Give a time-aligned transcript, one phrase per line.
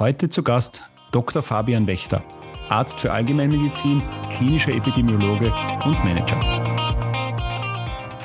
[0.00, 0.80] Heute zu Gast
[1.12, 1.42] Dr.
[1.42, 2.24] Fabian Wächter,
[2.70, 5.52] Arzt für Allgemeinmedizin, klinischer Epidemiologe
[5.84, 6.40] und Manager.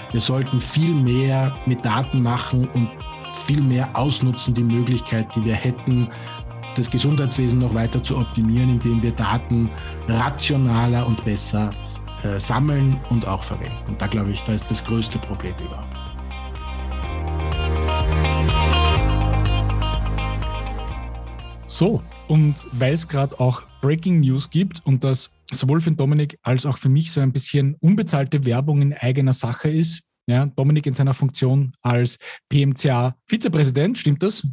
[0.10, 2.90] Wir sollten viel mehr mit Daten machen und
[3.46, 6.10] viel mehr ausnutzen, die Möglichkeit, die wir hätten,
[6.78, 9.70] das Gesundheitswesen noch weiter zu optimieren, indem wir Daten
[10.08, 11.72] rationaler und besser
[12.24, 13.76] äh, sammeln und auch verwenden.
[13.90, 15.95] Und da glaube ich, da ist das größte Problem überhaupt.
[21.76, 26.66] So, und weil es gerade auch Breaking News gibt und das sowohl für Dominik als
[26.66, 30.94] auch für mich so ein bisschen unbezahlte Werbung in eigener Sache ist, ja, Dominik in
[30.94, 32.18] seiner Funktion als
[32.50, 34.48] PMCA-Vizepräsident, stimmt das?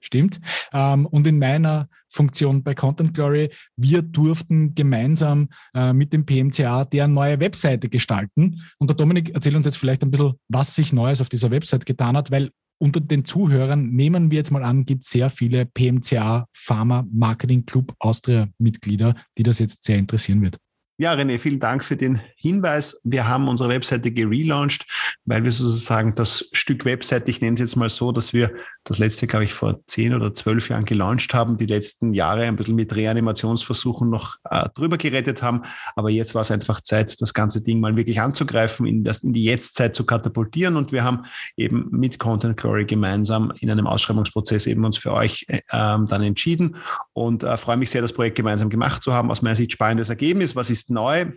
[0.00, 0.40] Stimmt.
[0.72, 6.86] Ähm, und in meiner Funktion bei Content Glory, wir durften gemeinsam äh, mit dem PMCA
[6.86, 8.60] deren neue Webseite gestalten.
[8.78, 11.86] Und der Dominik erzählt uns jetzt vielleicht ein bisschen, was sich Neues auf dieser Website
[11.86, 12.50] getan hat, weil
[12.82, 17.64] unter den Zuhörern, nehmen wir jetzt mal an, gibt es sehr viele PMCA Pharma Marketing
[17.64, 20.58] Club Austria Mitglieder, die das jetzt sehr interessieren wird.
[21.02, 23.00] Ja, René, vielen Dank für den Hinweis.
[23.02, 24.86] Wir haben unsere Webseite gelauncht,
[25.24, 28.52] weil wir sozusagen das Stück Webseite, ich nenne es jetzt mal so, dass wir
[28.84, 32.54] das letzte, glaube ich, vor zehn oder zwölf Jahren gelauncht haben, die letzten Jahre ein
[32.54, 35.62] bisschen mit Reanimationsversuchen noch äh, drüber gerettet haben.
[35.96, 39.32] Aber jetzt war es einfach Zeit, das ganze Ding mal wirklich anzugreifen, in, das, in
[39.32, 40.76] die Jetztzeit zu katapultieren.
[40.76, 41.24] Und wir haben
[41.56, 46.22] eben mit Content Glory gemeinsam in einem Ausschreibungsprozess eben uns für euch äh, ähm, dann
[46.22, 46.76] entschieden
[47.12, 49.32] und äh, freue mich sehr, das Projekt gemeinsam gemacht zu haben.
[49.32, 50.54] Aus meiner Sicht spannendes Ergebnis.
[50.54, 51.32] Was ist neu?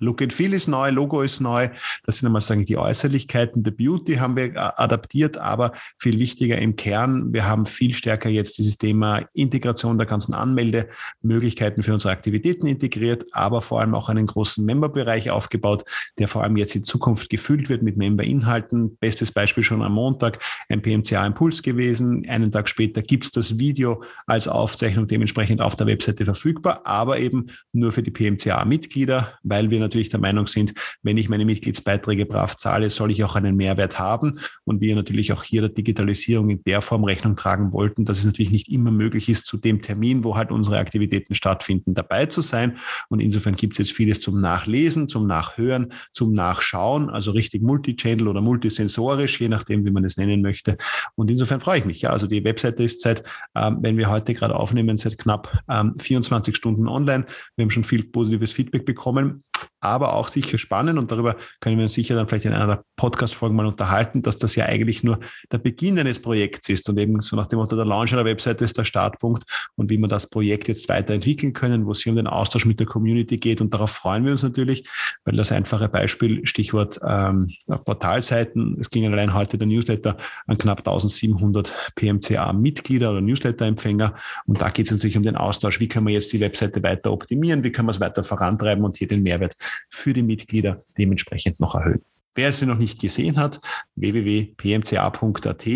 [0.00, 1.68] Look and Feel ist neu, Logo ist neu.
[2.04, 6.58] Das sind einmal sagen die Äußerlichkeiten, der Beauty haben wir äh, adaptiert, aber viel wichtiger
[6.58, 12.12] im Kern, wir haben viel stärker jetzt dieses Thema Integration der ganzen Anmeldemöglichkeiten für unsere
[12.12, 15.84] Aktivitäten integriert, aber vor allem auch einen großen Memberbereich aufgebaut,
[16.18, 18.96] der vor allem jetzt in Zukunft gefüllt wird mit Member-Inhalten.
[18.98, 22.26] Bestes Beispiel schon am Montag ein PMCA-Impuls gewesen.
[22.28, 27.46] Einen Tag später gibt's das Video als Aufzeichnung dementsprechend auf der Webseite verfügbar, aber eben
[27.72, 32.56] nur für die PMCA-Mitglieder, weil wir natürlich der Meinung sind, wenn ich meine Mitgliedsbeiträge brav
[32.56, 34.38] zahle, soll ich auch einen Mehrwert haben.
[34.64, 38.24] Und wir natürlich auch hier der Digitalisierung in der Form Rechnung tragen wollten, dass es
[38.24, 42.42] natürlich nicht immer möglich ist, zu dem Termin, wo halt unsere Aktivitäten stattfinden, dabei zu
[42.42, 42.78] sein.
[43.08, 48.28] Und insofern gibt es jetzt vieles zum Nachlesen, zum Nachhören, zum Nachschauen, also richtig Multichannel
[48.28, 50.76] oder multisensorisch, je nachdem, wie man es nennen möchte.
[51.14, 52.02] Und insofern freue ich mich.
[52.02, 53.22] Ja, also die Webseite ist seit,
[53.54, 57.26] ähm, wenn wir heute gerade aufnehmen, seit knapp ähm, 24 Stunden online.
[57.56, 59.42] Wir haben schon viel positives Feedback bekommen
[59.80, 60.98] aber auch sicher spannend.
[60.98, 64.56] Und darüber können wir uns sicher dann vielleicht in einer Podcast-Folge mal unterhalten, dass das
[64.56, 65.20] ja eigentlich nur
[65.52, 68.64] der Beginn eines Projekts ist und eben so nach dem Motto, der Launch einer Webseite
[68.64, 69.44] ist der Startpunkt
[69.76, 72.80] und wie wir das Projekt jetzt weiterentwickeln können, wo es hier um den Austausch mit
[72.80, 73.60] der Community geht.
[73.60, 74.88] Und darauf freuen wir uns natürlich,
[75.24, 77.50] weil das einfache Beispiel, Stichwort ähm,
[77.84, 84.14] Portalseiten, es ging allein heute der Newsletter an knapp 1700 PMCA-Mitglieder oder Newsletter-Empfänger.
[84.46, 87.12] Und da geht es natürlich um den Austausch, wie können wir jetzt die Webseite weiter
[87.12, 89.47] optimieren, wie können wir es weiter vorantreiben und hier den Mehrwert
[89.88, 92.02] für die Mitglieder dementsprechend noch erhöhen.
[92.34, 93.60] Wer sie noch nicht gesehen hat,
[93.96, 95.66] www.pmca.at,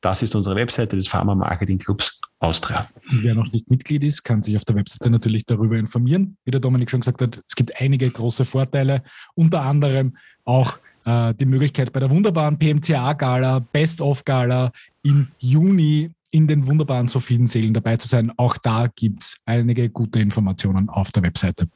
[0.00, 2.88] das ist unsere Webseite des Pharma Marketing Clubs Austria.
[3.10, 6.36] Und wer noch nicht Mitglied ist, kann sich auf der Webseite natürlich darüber informieren.
[6.44, 9.02] Wie der Dominik schon gesagt hat, es gibt einige große Vorteile,
[9.34, 14.72] unter anderem auch äh, die Möglichkeit bei der wunderbaren PMCA-Gala, Best-of-Gala
[15.02, 18.32] im Juni in den wunderbaren Sophien Seelen dabei zu sein.
[18.36, 21.68] Auch da gibt es einige gute Informationen auf der Webseite.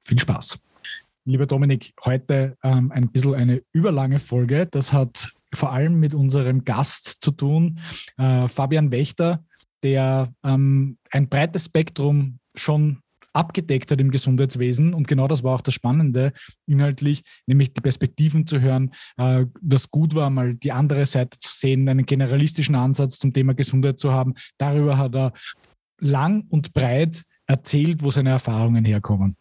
[0.00, 0.60] Viel Spaß.
[1.26, 4.66] Lieber Dominik, heute ähm, ein bisschen eine überlange Folge.
[4.66, 7.80] Das hat vor allem mit unserem Gast zu tun,
[8.18, 9.42] äh, Fabian Wächter,
[9.82, 12.98] der ähm, ein breites Spektrum schon
[13.32, 14.92] abgedeckt hat im Gesundheitswesen.
[14.92, 16.34] Und genau das war auch das Spannende
[16.66, 21.56] inhaltlich, nämlich die Perspektiven zu hören, äh, was gut war, mal die andere Seite zu
[21.56, 24.34] sehen, einen generalistischen Ansatz zum Thema Gesundheit zu haben.
[24.58, 25.32] Darüber hat er
[26.00, 29.38] lang und breit erzählt, wo seine Erfahrungen herkommen.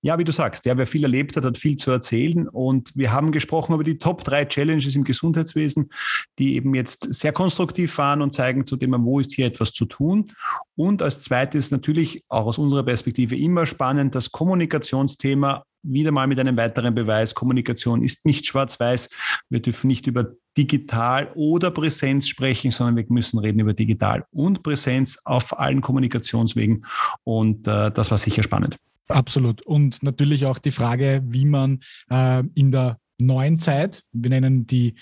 [0.00, 2.48] Ja, wie du sagst, ja, wer viel erlebt hat, hat viel zu erzählen.
[2.48, 5.90] Und wir haben gesprochen über die Top drei Challenges im Gesundheitswesen,
[6.38, 9.86] die eben jetzt sehr konstruktiv waren und zeigen zu dem, wo ist hier etwas zu
[9.86, 10.32] tun.
[10.76, 16.38] Und als zweites natürlich auch aus unserer Perspektive immer spannend, das Kommunikationsthema wieder mal mit
[16.38, 17.34] einem weiteren Beweis.
[17.34, 19.10] Kommunikation ist nicht schwarz-weiß.
[19.48, 24.62] Wir dürfen nicht über digital oder Präsenz sprechen, sondern wir müssen reden über digital und
[24.62, 26.84] Präsenz auf allen Kommunikationswegen.
[27.24, 28.76] Und äh, das war sicher spannend.
[29.08, 29.62] Absolut.
[29.62, 34.94] Und natürlich auch die Frage, wie man äh, in der neuen Zeit, wir nennen die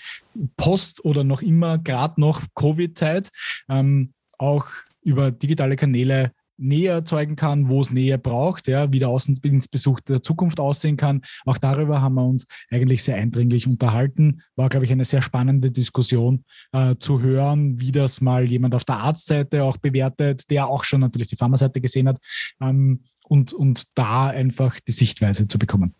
[0.57, 3.29] Post- oder noch immer gerade noch Covid-Zeit,
[3.69, 4.67] ähm, auch
[5.01, 10.21] über digitale Kanäle Nähe erzeugen kann, wo es Nähe braucht, ja, wie der Außendienstbesuch der
[10.21, 11.21] Zukunft aussehen kann.
[11.45, 14.41] Auch darüber haben wir uns eigentlich sehr eindringlich unterhalten.
[14.55, 18.85] War, glaube ich, eine sehr spannende Diskussion äh, zu hören, wie das mal jemand auf
[18.85, 22.19] der Arztseite auch bewertet, der auch schon natürlich die Pharmaseite gesehen hat
[22.61, 25.95] ähm, und, und da einfach die Sichtweise zu bekommen.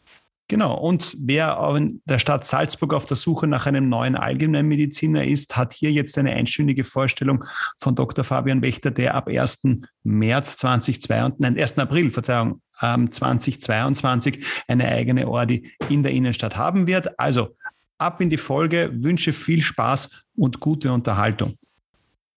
[0.52, 0.78] Genau.
[0.78, 5.74] Und wer in der Stadt Salzburg auf der Suche nach einem neuen Allgemeinmediziner ist, hat
[5.74, 7.46] hier jetzt eine einstündige Vorstellung
[7.80, 8.26] von Dr.
[8.26, 9.62] Fabian Wächter, der ab 1.
[10.04, 11.78] März 2022, nein, 1.
[11.78, 17.18] April, Verzeihung, 2022 eine eigene Ordi in der Innenstadt haben wird.
[17.18, 17.56] Also
[17.98, 21.56] ab in die Folge, wünsche viel Spaß und gute Unterhaltung.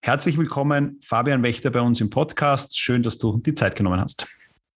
[0.03, 2.79] Herzlich willkommen, Fabian Wächter bei uns im Podcast.
[2.79, 4.25] Schön, dass du die Zeit genommen hast.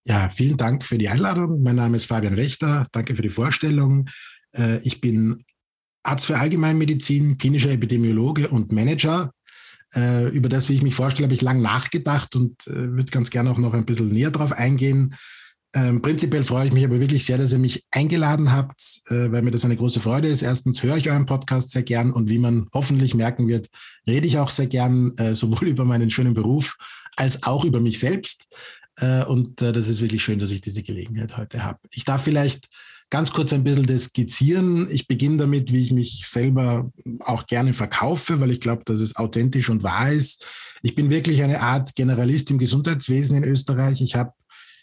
[0.09, 1.63] Ja, vielen Dank für die Einladung.
[1.63, 2.87] Mein Name ist Fabian Wächter.
[2.93, 4.09] Danke für die Vorstellung.
[4.57, 5.45] Äh, ich bin
[6.03, 9.35] Arzt für Allgemeinmedizin, klinischer Epidemiologe und Manager.
[9.95, 13.29] Äh, über das, wie ich mich vorstelle, habe ich lang nachgedacht und äh, würde ganz
[13.29, 15.15] gerne auch noch ein bisschen näher darauf eingehen.
[15.75, 19.51] Ähm, prinzipiell freue ich mich aber wirklich sehr, dass ihr mich eingeladen habt, weil mir
[19.51, 20.41] das eine große Freude ist.
[20.41, 23.69] Erstens höre ich euren Podcast sehr gern und wie man hoffentlich merken wird,
[24.07, 26.79] rede ich auch sehr gern sowohl über meinen schönen Beruf
[27.19, 28.49] als auch über mich selbst.
[29.01, 31.79] Äh, und äh, das ist wirklich schön, dass ich diese Gelegenheit heute habe.
[31.93, 32.69] Ich darf vielleicht
[33.11, 34.89] ganz kurz ein bisschen das skizzieren.
[34.91, 36.91] Ich beginne damit, wie ich mich selber
[37.21, 40.45] auch gerne verkaufe, weil ich glaube, dass es authentisch und wahr ist.
[40.83, 44.01] Ich bin wirklich eine Art Generalist im Gesundheitswesen in Österreich.
[44.01, 44.33] Ich habe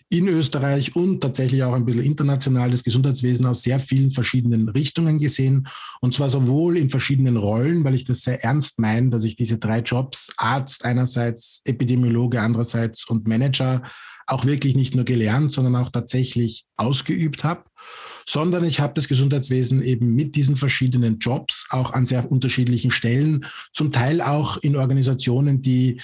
[0.09, 5.19] in Österreich und tatsächlich auch ein bisschen international das Gesundheitswesen aus sehr vielen verschiedenen Richtungen
[5.19, 5.67] gesehen.
[5.99, 9.57] Und zwar sowohl in verschiedenen Rollen, weil ich das sehr ernst meine, dass ich diese
[9.57, 13.81] drei Jobs, Arzt einerseits, Epidemiologe andererseits und Manager,
[14.27, 17.63] auch wirklich nicht nur gelernt, sondern auch tatsächlich ausgeübt habe
[18.27, 23.45] sondern ich habe das Gesundheitswesen eben mit diesen verschiedenen Jobs auch an sehr unterschiedlichen Stellen,
[23.71, 26.01] zum Teil auch in Organisationen, die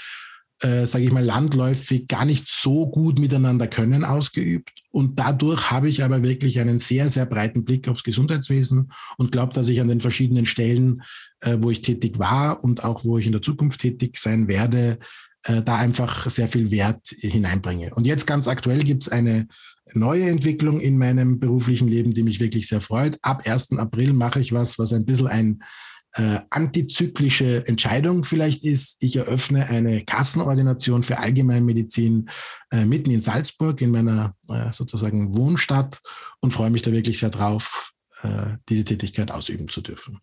[0.62, 4.72] äh, sage ich mal, landläufig gar nicht so gut miteinander können, ausgeübt.
[4.92, 9.54] Und dadurch habe ich aber wirklich einen sehr, sehr breiten Blick aufs Gesundheitswesen und glaube,
[9.54, 11.02] dass ich an den verschiedenen Stellen,
[11.40, 15.00] äh, wo ich tätig war und auch wo ich in der Zukunft tätig sein werde,
[15.46, 17.94] äh, da einfach sehr viel Wert hineinbringe.
[17.96, 19.48] Und jetzt ganz aktuell gibt es eine
[19.94, 23.18] neue Entwicklung in meinem beruflichen Leben, die mich wirklich sehr freut.
[23.24, 23.80] Ab 1.
[23.80, 25.64] April mache ich was, was ein bisschen ein
[26.16, 32.30] äh, antizyklische Entscheidung vielleicht ist, ich eröffne eine Kassenordination für Allgemeinmedizin
[32.72, 36.02] äh, mitten in Salzburg, in meiner äh, sozusagen Wohnstadt
[36.42, 37.92] und freue mich da wirklich sehr drauf,
[38.24, 40.20] äh, diese Tätigkeit ausüben zu dürfen.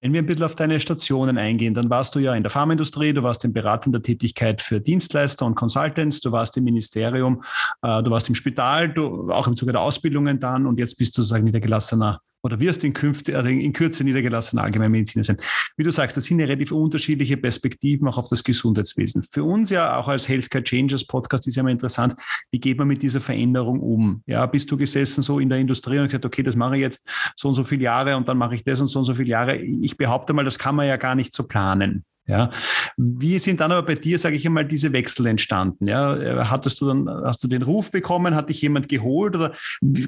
[0.00, 3.14] Wenn wir ein bisschen auf deine Stationen eingehen, dann warst du ja in der Pharmaindustrie,
[3.14, 7.42] du warst in beratender Tätigkeit für Dienstleister und Consultants, du warst im Ministerium,
[7.80, 11.16] äh, du warst im Spital, du auch im Zuge der Ausbildungen dann und jetzt bist
[11.16, 15.38] du sozusagen niedergelassener oder wirst in, Künfte, also in Kürze niedergelassener Allgemeinmediziner sein.
[15.78, 19.22] Wie du sagst, das sind ja relativ unterschiedliche Perspektiven auch auf das Gesundheitswesen.
[19.22, 22.14] Für uns ja auch als Healthcare Changers Podcast ist ja immer interessant,
[22.52, 24.22] wie geht man mit dieser Veränderung um?
[24.26, 27.08] Ja, bist du gesessen so in der Industrie und gesagt, okay, das mache ich jetzt
[27.34, 29.30] so und so viele Jahre und dann mache ich das und so und so viele
[29.30, 29.56] Jahre.
[29.56, 32.04] Ich behaupte mal, das kann man ja gar nicht so planen.
[32.26, 32.50] Ja,
[32.96, 35.86] wie sind dann aber bei dir, sage ich einmal, diese Wechsel entstanden?
[35.88, 38.34] Ja, hattest du dann, hast du den Ruf bekommen?
[38.34, 39.36] Hat dich jemand geholt?
[39.36, 39.52] Oder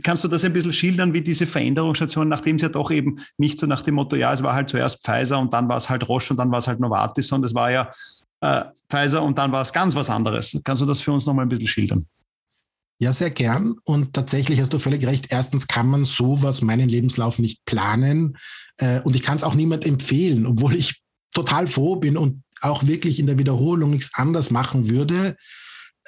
[0.03, 3.59] kannst du das ein bisschen schildern, wie diese Veränderungsstation, nachdem es ja doch eben nicht
[3.59, 6.09] so nach dem Motto, ja, es war halt zuerst Pfizer und dann war es halt
[6.09, 7.93] Roche und dann war es halt Novartis, sondern es war ja
[8.41, 10.59] äh, Pfizer und dann war es ganz was anderes.
[10.65, 12.07] Kannst du das für uns nochmal ein bisschen schildern?
[12.99, 13.77] Ja, sehr gern.
[13.85, 15.27] Und tatsächlich hast du völlig recht.
[15.29, 18.39] Erstens kann man sowas, meinen Lebenslauf nicht planen.
[18.79, 21.03] Äh, und ich kann es auch niemand empfehlen, obwohl ich
[21.37, 25.37] total froh bin und auch wirklich in der Wiederholung nichts anders machen würde,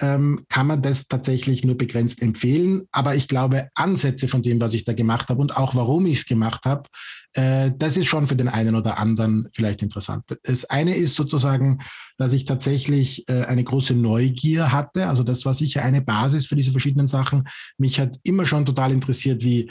[0.00, 2.82] ähm, kann man das tatsächlich nur begrenzt empfehlen.
[2.92, 6.20] Aber ich glaube, Ansätze von dem, was ich da gemacht habe und auch warum ich
[6.20, 6.88] es gemacht habe,
[7.34, 10.24] äh, das ist schon für den einen oder anderen vielleicht interessant.
[10.44, 11.80] Das eine ist sozusagen,
[12.16, 15.08] dass ich tatsächlich äh, eine große Neugier hatte.
[15.08, 17.48] Also das war sicher eine Basis für diese verschiedenen Sachen.
[17.76, 19.70] Mich hat immer schon total interessiert, wie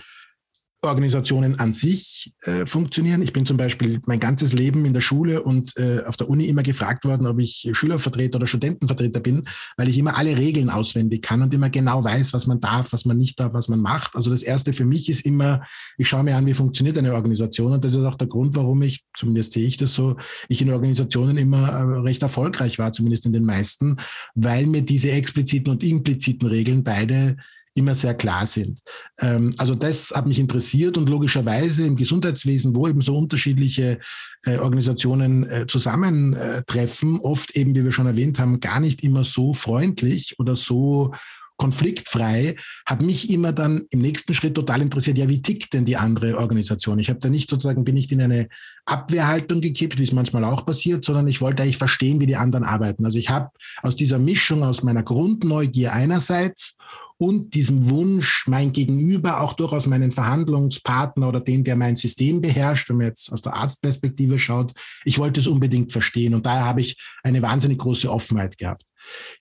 [0.84, 3.24] Organisationen an sich äh, funktionieren.
[3.24, 6.46] Ich bin zum Beispiel mein ganzes Leben in der Schule und äh, auf der Uni
[6.46, 11.24] immer gefragt worden, ob ich Schülervertreter oder Studentenvertreter bin, weil ich immer alle Regeln auswendig
[11.24, 14.16] kann und immer genau weiß, was man darf, was man nicht darf, was man macht.
[14.16, 15.64] Also das Erste für mich ist immer,
[15.98, 18.82] ich schaue mir an, wie funktioniert eine Organisation und das ist auch der Grund, warum
[18.84, 20.16] ich, zumindest sehe ich das so,
[20.48, 23.98] ich in Organisationen immer äh, recht erfolgreich war, zumindest in den meisten,
[24.36, 27.38] weil mir diese expliziten und impliziten Regeln beide
[27.78, 28.80] immer sehr klar sind.
[29.20, 34.00] Ähm, also das hat mich interessiert und logischerweise im Gesundheitswesen, wo eben so unterschiedliche
[34.44, 39.54] äh, Organisationen äh, zusammentreffen, oft eben, wie wir schon erwähnt haben, gar nicht immer so
[39.54, 41.12] freundlich oder so
[41.58, 42.56] konfliktfrei,
[42.86, 46.38] hat mich immer dann im nächsten Schritt total interessiert, ja, wie tickt denn die andere
[46.38, 47.00] Organisation?
[47.00, 48.48] Ich habe da nicht sozusagen, bin nicht in eine
[48.86, 52.64] Abwehrhaltung gekippt, wie es manchmal auch passiert, sondern ich wollte eigentlich verstehen, wie die anderen
[52.64, 53.06] arbeiten.
[53.06, 53.50] Also ich habe
[53.82, 56.78] aus dieser Mischung, aus meiner Grundneugier einerseits
[57.18, 62.90] und diesem Wunsch, mein Gegenüber, auch durchaus meinen Verhandlungspartner oder den, der mein System beherrscht,
[62.90, 66.36] wenn man jetzt aus der Arztperspektive schaut, ich wollte es unbedingt verstehen.
[66.36, 68.84] Und daher habe ich eine wahnsinnig große Offenheit gehabt.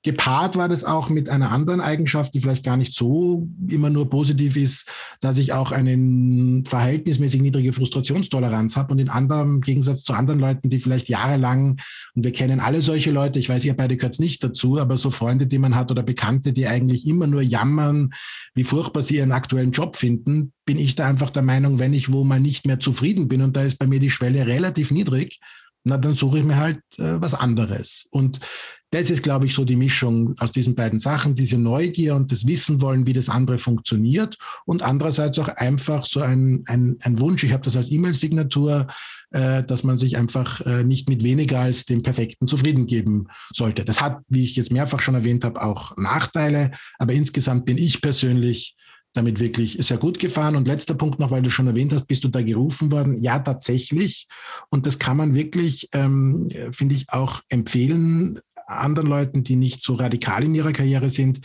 [0.02, 4.10] Gepaart war das auch mit einer anderen Eigenschaft, die vielleicht gar nicht so immer nur
[4.10, 4.86] positiv ist,
[5.20, 10.70] dass ich auch eine verhältnismäßig niedrige Frustrationstoleranz habe und in anderem Gegensatz zu anderen Leuten,
[10.70, 11.78] die vielleicht jahrelang,
[12.14, 15.10] und wir kennen alle solche Leute, ich weiß, ihr beide gehört nicht dazu, aber so
[15.10, 18.10] Freunde, die man hat oder Bekannte, die eigentlich immer nur jammern,
[18.54, 22.12] wie furchtbar sie ihren aktuellen Job finden, bin ich da einfach der Meinung, wenn ich
[22.12, 25.40] wo mal nicht mehr zufrieden bin, und da ist bei mir die Schwelle relativ niedrig,
[25.88, 28.06] na, dann suche ich mir halt äh, was anderes.
[28.10, 28.40] Und
[28.90, 32.46] das ist, glaube ich, so die Mischung aus diesen beiden Sachen, diese Neugier und das
[32.46, 37.42] Wissen wollen, wie das andere funktioniert und andererseits auch einfach so ein, ein, ein Wunsch,
[37.42, 38.86] ich habe das als E-Mail-Signatur,
[39.30, 43.84] äh, dass man sich einfach äh, nicht mit weniger als dem Perfekten zufrieden geben sollte.
[43.84, 48.00] Das hat, wie ich jetzt mehrfach schon erwähnt habe, auch Nachteile, aber insgesamt bin ich
[48.00, 48.76] persönlich
[49.14, 50.56] damit wirklich sehr gut gefahren.
[50.56, 53.16] Und letzter Punkt noch, weil du schon erwähnt hast, bist du da gerufen worden?
[53.16, 54.28] Ja, tatsächlich.
[54.68, 59.94] Und das kann man wirklich, ähm, finde ich, auch empfehlen anderen Leuten, die nicht so
[59.94, 61.40] radikal in ihrer Karriere sind.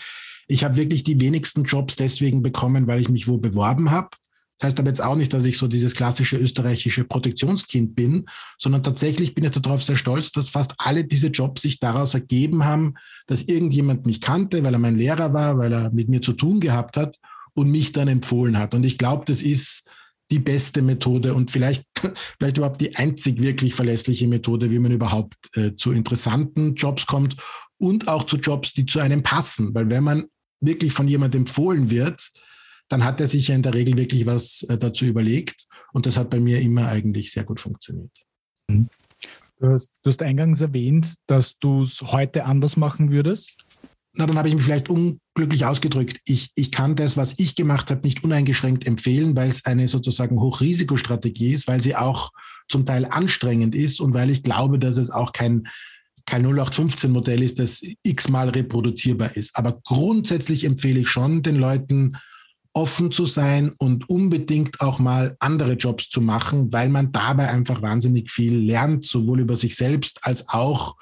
[0.48, 4.10] Ich habe wirklich die wenigsten Jobs deswegen bekommen, weil ich mich wo beworben habe.
[4.62, 8.28] Das heißt aber jetzt auch nicht, dass ich so dieses klassische österreichische Protektionskind bin,
[8.60, 12.64] sondern tatsächlich bin ich darauf sehr stolz, dass fast alle diese Jobs sich daraus ergeben
[12.64, 12.94] haben,
[13.26, 16.60] dass irgendjemand mich kannte, weil er mein Lehrer war, weil er mit mir zu tun
[16.60, 17.18] gehabt hat
[17.54, 18.76] und mich dann empfohlen hat.
[18.76, 19.90] Und ich glaube, das ist
[20.32, 21.86] die beste Methode und vielleicht,
[22.40, 27.36] vielleicht überhaupt die einzig wirklich verlässliche Methode, wie man überhaupt äh, zu interessanten Jobs kommt
[27.78, 29.74] und auch zu Jobs, die zu einem passen.
[29.76, 30.26] Weil wenn man
[30.62, 32.32] wirklich von jemandem empfohlen wird,
[32.88, 35.68] dann hat er sich ja in der Regel wirklich was äh, dazu überlegt.
[35.94, 38.12] Und das hat bei mir immer eigentlich sehr gut funktioniert.
[38.68, 38.88] Mhm.
[39.60, 43.64] Du hast, du hast eingangs erwähnt, dass du es heute anders machen würdest
[44.14, 46.20] na, dann habe ich mich vielleicht unglücklich ausgedrückt.
[46.26, 50.40] Ich, ich kann das, was ich gemacht habe, nicht uneingeschränkt empfehlen, weil es eine sozusagen
[50.40, 52.32] Hochrisikostrategie ist, weil sie auch
[52.68, 55.68] zum Teil anstrengend ist und weil ich glaube, dass es auch kein,
[56.26, 59.56] kein 0815-Modell ist, das x-mal reproduzierbar ist.
[59.56, 62.18] Aber grundsätzlich empfehle ich schon den Leuten,
[62.74, 67.82] offen zu sein und unbedingt auch mal andere Jobs zu machen, weil man dabei einfach
[67.82, 70.96] wahnsinnig viel lernt, sowohl über sich selbst als auch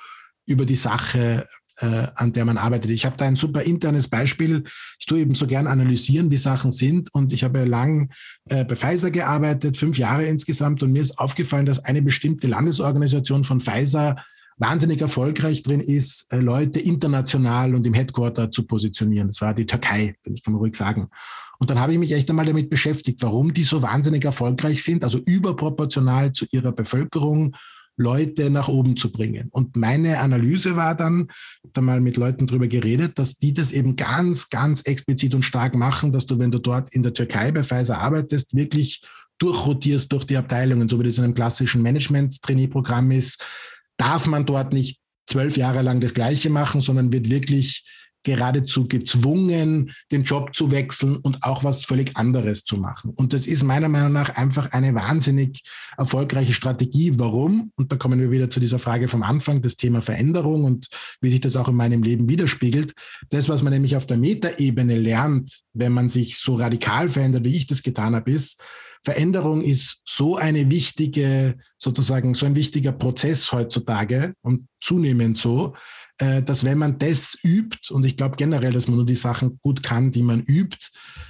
[0.47, 1.45] über die Sache
[1.79, 2.91] äh, an der man arbeitet.
[2.91, 4.63] Ich habe da ein super internes Beispiel.
[4.99, 7.13] Ich tue eben so gern analysieren, wie Sachen sind.
[7.13, 8.11] Und ich habe lang
[8.49, 10.83] äh, bei Pfizer gearbeitet, fünf Jahre insgesamt.
[10.83, 14.15] Und mir ist aufgefallen, dass eine bestimmte Landesorganisation von Pfizer
[14.57, 19.27] wahnsinnig erfolgreich drin ist, äh, Leute international und im Headquarter zu positionieren.
[19.27, 21.09] Das war die Türkei, kann man ruhig sagen.
[21.59, 25.03] Und dann habe ich mich echt einmal damit beschäftigt, warum die so wahnsinnig erfolgreich sind,
[25.03, 27.55] also überproportional zu ihrer Bevölkerung
[27.99, 29.49] Leute nach oben zu bringen.
[29.51, 31.27] Und meine Analyse war dann,
[31.73, 35.75] da mal mit Leuten drüber geredet, dass die das eben ganz, ganz explizit und stark
[35.75, 39.01] machen, dass du, wenn du dort in der Türkei bei Pfizer arbeitest, wirklich
[39.37, 43.43] durchrotierst durch die Abteilungen, so wie das in einem klassischen Management-Trainee-Programm ist,
[43.97, 47.85] darf man dort nicht zwölf Jahre lang das Gleiche machen, sondern wird wirklich
[48.23, 53.11] geradezu gezwungen, den Job zu wechseln und auch was völlig anderes zu machen.
[53.15, 55.63] Und das ist meiner Meinung nach einfach eine wahnsinnig
[55.97, 57.13] erfolgreiche Strategie.
[57.17, 57.71] Warum?
[57.75, 60.89] Und da kommen wir wieder zu dieser Frage vom Anfang, das Thema Veränderung und
[61.21, 62.93] wie sich das auch in meinem Leben widerspiegelt.
[63.29, 67.55] Das, was man nämlich auf der Metaebene lernt, wenn man sich so radikal verändert, wie
[67.55, 68.61] ich das getan habe, ist,
[69.03, 75.75] Veränderung ist so eine wichtige, sozusagen so ein wichtiger Prozess heutzutage und zunehmend so,
[76.19, 79.81] dass wenn man das übt, und ich glaube generell, dass man nur die Sachen gut
[79.83, 80.89] kann, die man übt,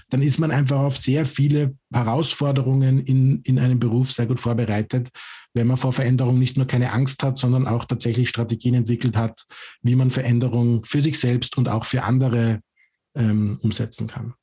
[0.10, 5.10] dann ist man einfach auf sehr viele Herausforderungen in, in einem Beruf sehr gut vorbereitet,
[5.54, 9.46] wenn man vor Veränderung nicht nur keine Angst hat, sondern auch tatsächlich Strategien entwickelt hat,
[9.82, 12.60] wie man Veränderung für sich selbst und auch für andere
[13.16, 14.34] ähm, umsetzen kann.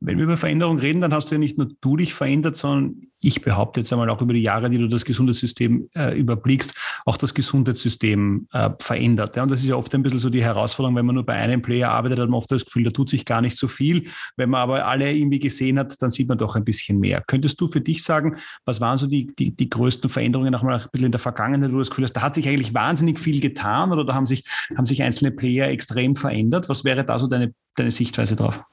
[0.00, 3.08] Wenn wir über Veränderung reden, dann hast du ja nicht nur du dich verändert, sondern
[3.22, 6.74] ich behaupte jetzt einmal auch über die Jahre, die du das Gesundheitssystem äh, überblickst,
[7.04, 9.36] auch das Gesundheitssystem äh, verändert.
[9.36, 11.34] Ja, und das ist ja oft ein bisschen so die Herausforderung, wenn man nur bei
[11.34, 14.08] einem Player arbeitet, hat man oft das Gefühl, da tut sich gar nicht so viel.
[14.36, 17.22] Wenn man aber alle irgendwie gesehen hat, dann sieht man doch ein bisschen mehr.
[17.26, 20.80] Könntest du für dich sagen, was waren so die, die, die größten Veränderungen auch mal
[20.80, 23.20] ein bisschen in der Vergangenheit, wo du das Gefühl hast, da hat sich eigentlich wahnsinnig
[23.20, 24.44] viel getan oder da haben sich,
[24.76, 26.68] haben sich einzelne Player extrem verändert?
[26.68, 28.64] Was wäre da so deine, deine Sichtweise drauf?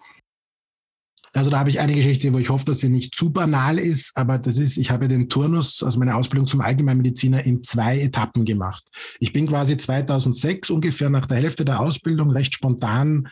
[1.34, 4.16] Also da habe ich eine Geschichte, wo ich hoffe, dass sie nicht zu banal ist,
[4.16, 8.46] aber das ist, ich habe den Turnus, also meine Ausbildung zum Allgemeinmediziner in zwei Etappen
[8.46, 8.84] gemacht.
[9.20, 13.28] Ich bin quasi 2006 ungefähr nach der Hälfte der Ausbildung recht spontan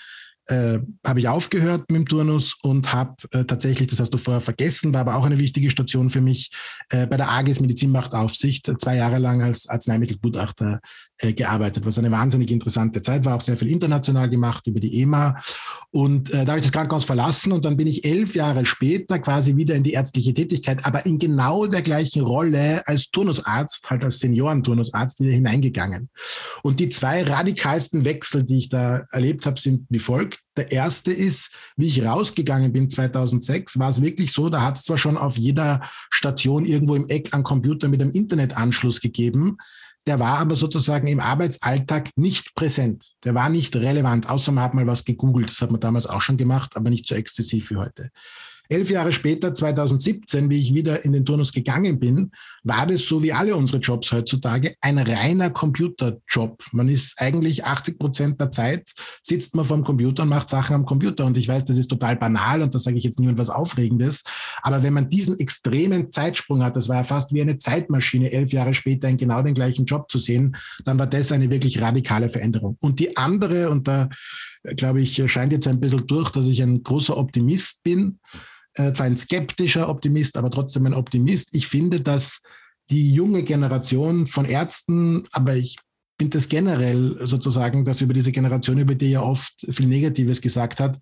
[0.48, 4.42] äh, habe ich aufgehört mit dem Turnus und habe äh, tatsächlich, das hast du vorher
[4.42, 6.52] vergessen, war aber auch eine wichtige Station für mich,
[6.90, 10.80] äh, bei der AGES Medizinmachtaufsicht zwei Jahre lang als Arzneimittelgutachter
[11.20, 15.02] äh, gearbeitet, was eine wahnsinnig interessante Zeit war, auch sehr viel international gemacht über die
[15.02, 15.42] EMA.
[15.92, 19.20] Und äh, da habe ich das Krankenhaus verlassen und dann bin ich elf Jahre später
[19.20, 24.04] quasi wieder in die ärztliche Tätigkeit, aber in genau der gleichen Rolle als Turnusarzt, halt
[24.04, 26.10] als Seniorenturnusarzt wieder hineingegangen.
[26.64, 30.37] Und die zwei radikalsten Wechsel, die ich da erlebt habe, sind wie folgt.
[30.56, 34.84] Der erste ist, wie ich rausgegangen bin 2006, war es wirklich so, da hat es
[34.84, 39.58] zwar schon auf jeder Station irgendwo im Eck einen Computer mit einem Internetanschluss gegeben,
[40.08, 43.06] der war aber sozusagen im Arbeitsalltag nicht präsent.
[43.26, 45.50] Der war nicht relevant, außer man hat mal was gegoogelt.
[45.50, 48.10] Das hat man damals auch schon gemacht, aber nicht so exzessiv wie heute.
[48.70, 52.32] Elf Jahre später, 2017, wie ich wieder in den Turnus gegangen bin,
[52.64, 56.64] war das so wie alle unsere Jobs heutzutage ein reiner Computerjob.
[56.72, 60.86] Man ist eigentlich 80 Prozent der Zeit sitzt man vorm Computer und macht Sachen am
[60.86, 61.26] Computer.
[61.26, 64.24] Und ich weiß, das ist total banal und da sage ich jetzt niemand was Aufregendes.
[64.62, 68.52] Aber wenn man diesen extremen Zeitsprung hat, das war ja fast wie eine Zeitmaschine, elf
[68.52, 72.30] Jahre später in genau den gleichen Job zu sehen, dann war das eine wirklich radikale
[72.30, 72.78] Veränderung.
[72.82, 74.10] Und die andere, und da
[74.76, 78.20] glaube ich, scheint jetzt ein bisschen durch, dass ich ein großer Optimist bin
[78.78, 81.56] äh, zwar ein skeptischer Optimist, aber trotzdem ein Optimist.
[81.56, 82.42] Ich finde, dass
[82.90, 85.78] die junge Generation von Ärzten, aber ich
[86.20, 90.80] finde das generell sozusagen, dass über diese Generation, über die ja oft viel Negatives gesagt
[90.80, 90.98] hat,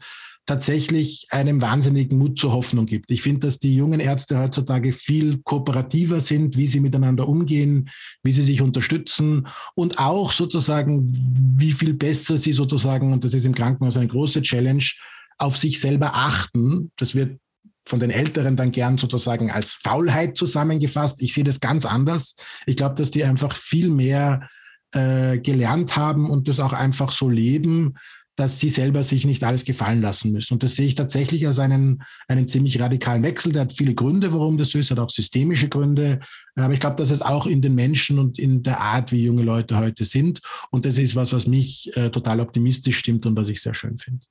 [0.46, 3.10] tatsächlich einem wahnsinnigen Mut zur Hoffnung gibt.
[3.10, 7.90] Ich finde, dass die jungen Ärzte heutzutage viel kooperativer sind, wie sie miteinander umgehen,
[8.24, 11.08] wie sie sich unterstützen und auch sozusagen,
[11.58, 14.86] wie viel besser sie sozusagen, und das ist im Krankenhaus eine große Challenge,
[15.38, 16.92] auf sich selber achten.
[16.96, 17.40] Das wird
[17.86, 21.22] von den Älteren dann gern sozusagen als Faulheit zusammengefasst.
[21.22, 22.36] Ich sehe das ganz anders.
[22.66, 24.50] Ich glaube, dass die einfach viel mehr
[24.94, 27.96] äh, gelernt haben und das auch einfach so leben,
[28.36, 30.54] dass sie selber sich nicht alles gefallen lassen müssen.
[30.56, 33.54] Und das sehe ich tatsächlich als einen, einen ziemlich radikalen Wechsel.
[33.54, 36.20] Der hat viele Gründe, warum das so ist, hat auch systemische Gründe.
[36.56, 39.44] Aber ich glaube, dass es auch in den Menschen und in der Art, wie junge
[39.44, 40.42] Leute heute sind.
[40.70, 43.98] Und das ist was, was mich äh, total optimistisch stimmt und was ich sehr schön
[43.98, 44.26] finde.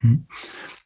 [0.00, 0.26] Hm.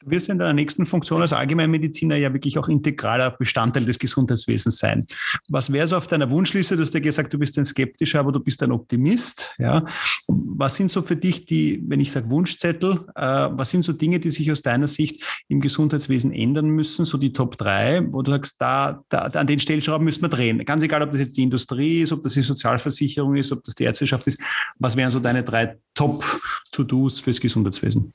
[0.03, 4.79] Du wirst in deiner nächsten Funktion als Allgemeinmediziner ja wirklich auch integraler Bestandteil des Gesundheitswesens
[4.79, 5.07] sein.
[5.49, 6.77] Was wäre so auf deiner Wunschliste?
[6.77, 9.55] Du hast ja gesagt, du bist ein Skeptischer, aber du bist ein Optimist.
[9.59, 9.85] Ja.
[10.27, 14.19] Was sind so für dich die, wenn ich sage Wunschzettel, äh, was sind so Dinge,
[14.19, 17.05] die sich aus deiner Sicht im Gesundheitswesen ändern müssen?
[17.05, 20.65] So die Top 3, wo du sagst, da, da an den Stellschrauben müssen wir drehen.
[20.65, 23.75] Ganz egal, ob das jetzt die Industrie ist, ob das die Sozialversicherung ist, ob das
[23.75, 24.43] die Ärzteschaft ist.
[24.79, 28.13] Was wären so deine drei Top-To-Dos fürs Gesundheitswesen?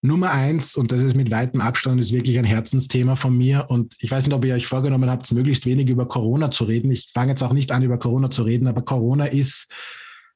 [0.00, 3.66] Nummer eins, und das ist mit weitem Abstand, ist wirklich ein Herzensthema von mir.
[3.68, 6.90] Und ich weiß nicht, ob ihr euch vorgenommen habt, möglichst wenig über Corona zu reden.
[6.92, 9.68] Ich fange jetzt auch nicht an, über Corona zu reden, aber Corona ist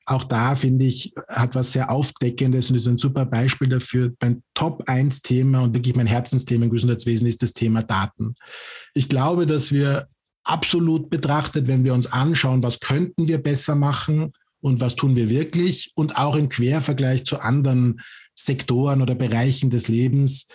[0.07, 4.13] auch da, finde ich, hat was sehr Aufdeckendes und ist ein super Beispiel dafür.
[4.21, 8.35] Mein Top 1 Thema und wirklich mein Herzensthema im Gesundheitswesen ist das Thema Daten.
[8.95, 10.09] Ich glaube, dass wir
[10.45, 15.29] absolut betrachtet, wenn wir uns anschauen, was könnten wir besser machen und was tun wir
[15.29, 18.01] wirklich und auch im Quervergleich zu anderen
[18.45, 20.47] Sektoren oder Bereichen des Lebens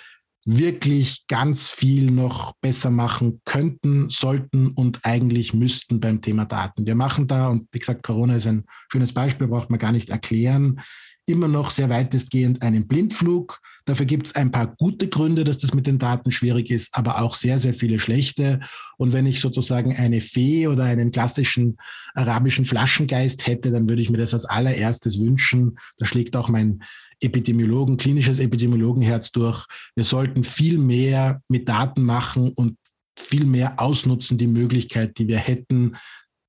[0.48, 6.88] wirklich ganz viel noch besser machen könnten, sollten und eigentlich müssten beim Thema Daten.
[6.88, 10.10] Wir machen da, und wie gesagt, Corona ist ein schönes Beispiel, braucht man gar nicht
[10.10, 10.80] erklären,
[11.26, 13.60] immer noch sehr weitestgehend einen Blindflug.
[13.84, 17.22] Dafür gibt es ein paar gute Gründe, dass das mit den Daten schwierig ist, aber
[17.22, 18.62] auch sehr, sehr viele schlechte.
[18.98, 21.78] Und wenn ich sozusagen eine Fee oder einen klassischen
[22.14, 25.78] arabischen Flaschengeist hätte, dann würde ich mir das als allererstes wünschen.
[25.98, 26.82] Da schlägt auch mein
[27.20, 29.66] Epidemiologen, klinisches Epidemiologenherz durch.
[29.96, 32.78] Wir sollten viel mehr mit Daten machen und
[33.18, 35.96] viel mehr ausnutzen die Möglichkeit, die wir hätten,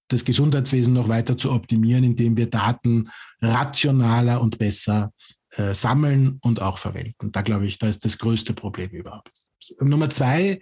[0.09, 5.12] das Gesundheitswesen noch weiter zu optimieren, indem wir Daten rationaler und besser
[5.52, 7.31] äh, sammeln und auch verwenden.
[7.33, 9.33] Da glaube ich, da ist das größte Problem überhaupt.
[9.81, 10.61] Nummer zwei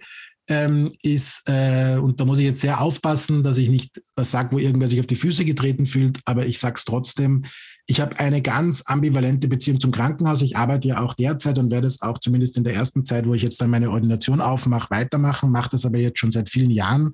[0.49, 4.53] ähm, ist, äh, und da muss ich jetzt sehr aufpassen, dass ich nicht was sage,
[4.53, 7.43] wo irgendwer sich auf die Füße getreten fühlt, aber ich sage es trotzdem,
[7.89, 10.41] ich habe eine ganz ambivalente Beziehung zum Krankenhaus.
[10.41, 13.33] Ich arbeite ja auch derzeit und werde es auch zumindest in der ersten Zeit, wo
[13.33, 17.13] ich jetzt dann meine Ordination aufmache, weitermachen, mache das aber jetzt schon seit vielen Jahren,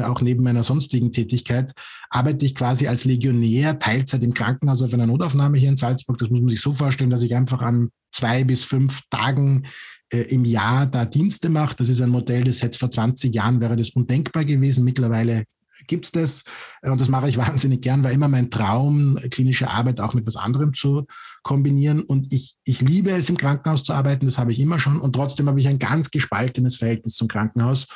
[0.00, 1.72] auch neben meiner sonstigen Tätigkeit,
[2.10, 6.18] arbeite ich quasi als Legionär Teilzeit im Krankenhaus auf einer Notaufnahme hier in Salzburg.
[6.18, 9.66] Das muss man sich so vorstellen, dass ich einfach an zwei bis fünf Tagen
[10.12, 11.76] äh, im Jahr da Dienste mache.
[11.76, 14.84] Das ist ein Modell, das hätte vor 20 Jahren wäre das undenkbar gewesen.
[14.84, 15.44] Mittlerweile
[15.86, 16.44] gibt es das.
[16.82, 20.36] Und das mache ich wahnsinnig gern, war immer mein Traum, klinische Arbeit auch mit was
[20.36, 21.06] anderem zu
[21.42, 22.02] kombinieren.
[22.02, 25.00] Und ich, ich liebe es, im Krankenhaus zu arbeiten, das habe ich immer schon.
[25.00, 27.86] Und trotzdem habe ich ein ganz gespaltenes Verhältnis zum Krankenhaus.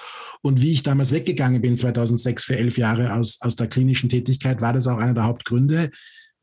[0.42, 4.60] Und wie ich damals weggegangen bin, 2006 für elf Jahre aus, aus der klinischen Tätigkeit,
[4.60, 5.90] war das auch einer der Hauptgründe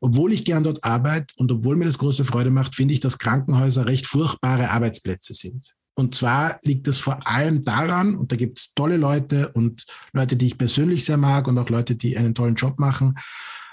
[0.00, 3.16] obwohl ich gern dort arbeite und obwohl mir das große Freude macht, finde ich, dass
[3.16, 5.74] Krankenhäuser recht furchtbare Arbeitsplätze sind.
[5.94, 10.36] Und zwar liegt es vor allem daran, und da gibt es tolle Leute und Leute,
[10.36, 13.14] die ich persönlich sehr mag und auch Leute, die einen tollen Job machen.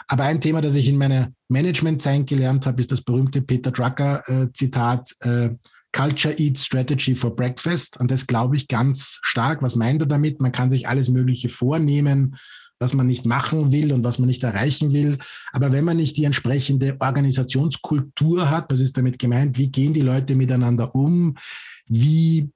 [0.07, 5.15] Aber ein Thema, das ich in meiner Managementzeit gelernt habe, ist das berühmte Peter Drucker-Zitat,
[5.21, 5.55] äh, äh,
[5.93, 7.99] Culture Eats Strategy for Breakfast.
[7.99, 9.61] Und das glaube ich ganz stark.
[9.61, 10.41] Was meint er damit?
[10.41, 12.35] Man kann sich alles Mögliche vornehmen,
[12.79, 15.17] was man nicht machen will und was man nicht erreichen will.
[15.53, 19.57] Aber wenn man nicht die entsprechende Organisationskultur hat, was ist damit gemeint?
[19.57, 21.35] Wie gehen die Leute miteinander um?
[21.87, 22.49] Wie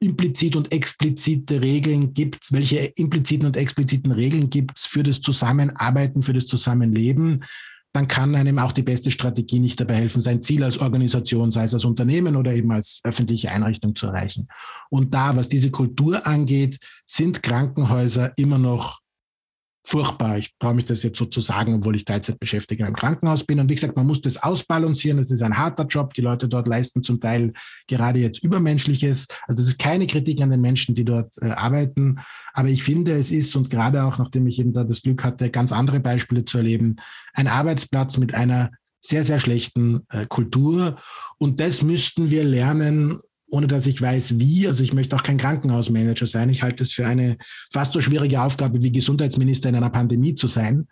[0.00, 5.20] implizit und explizite Regeln gibt es, welche impliziten und expliziten Regeln gibt es für das
[5.20, 7.44] Zusammenarbeiten, für das Zusammenleben,
[7.96, 11.64] dann kann einem auch die beste Strategie nicht dabei helfen, sein Ziel als Organisation, sei
[11.64, 14.48] es als Unternehmen oder eben als öffentliche Einrichtung zu erreichen.
[14.90, 19.00] Und da, was diese Kultur angeht, sind Krankenhäuser immer noch
[19.86, 20.36] furchtbar.
[20.38, 23.60] Ich traue mich das jetzt so zu sagen, obwohl ich Teilzeit beschäftigt im Krankenhaus bin.
[23.60, 25.20] Und wie gesagt, man muss das ausbalancieren.
[25.20, 26.12] Es ist ein harter Job.
[26.14, 27.52] Die Leute dort leisten zum Teil
[27.86, 29.28] gerade jetzt Übermenschliches.
[29.46, 32.18] Also das ist keine Kritik an den Menschen, die dort äh, arbeiten.
[32.52, 35.50] Aber ich finde, es ist, und gerade auch nachdem ich eben da das Glück hatte,
[35.50, 36.96] ganz andere Beispiele zu erleben,
[37.34, 40.98] ein Arbeitsplatz mit einer sehr, sehr schlechten äh, Kultur.
[41.38, 44.66] Und das müssten wir lernen, ohne dass ich weiß, wie.
[44.66, 46.50] Also ich möchte auch kein Krankenhausmanager sein.
[46.50, 47.36] Ich halte es für eine
[47.72, 50.88] fast so schwierige Aufgabe wie Gesundheitsminister in einer Pandemie zu sein.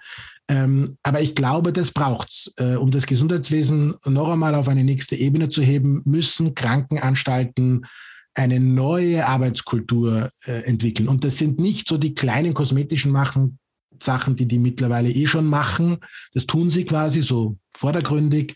[0.48, 2.52] Ähm, aber ich glaube, das braucht's.
[2.56, 7.86] Äh, um das Gesundheitswesen noch einmal auf eine nächste Ebene zu heben, müssen Krankenanstalten
[8.34, 11.08] eine neue Arbeitskultur äh, entwickeln.
[11.08, 13.58] Und das sind nicht so die kleinen kosmetischen Machen,
[14.02, 15.98] Sachen, die die mittlerweile eh schon machen.
[16.32, 18.54] Das tun sie quasi so vordergründig.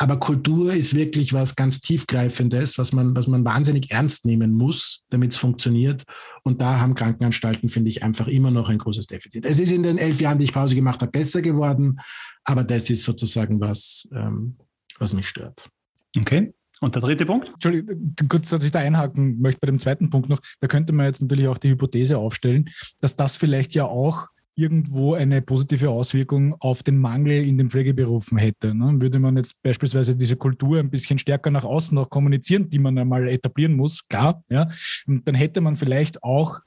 [0.00, 5.02] Aber Kultur ist wirklich was ganz tiefgreifendes, was man, was man wahnsinnig ernst nehmen muss,
[5.10, 6.04] damit es funktioniert.
[6.44, 9.44] Und da haben Krankenanstalten, finde ich, einfach immer noch ein großes Defizit.
[9.44, 11.98] Es ist in den elf Jahren, die ich Pause gemacht habe, besser geworden.
[12.44, 14.56] Aber das ist sozusagen was, ähm,
[15.00, 15.68] was mich stört.
[16.16, 16.54] Okay.
[16.80, 17.48] Und der dritte Punkt?
[17.48, 20.38] Entschuldigung, kurz, dass ich da einhaken möchte bei dem zweiten Punkt noch.
[20.60, 25.14] Da könnte man jetzt natürlich auch die Hypothese aufstellen, dass das vielleicht ja auch irgendwo
[25.14, 28.74] eine positive Auswirkung auf den Mangel in den Pflegeberufen hätte.
[28.74, 29.00] Ne?
[29.00, 32.98] Würde man jetzt beispielsweise diese Kultur ein bisschen stärker nach außen noch kommunizieren, die man
[32.98, 34.68] einmal etablieren muss, klar, ja,
[35.06, 36.60] dann hätte man vielleicht auch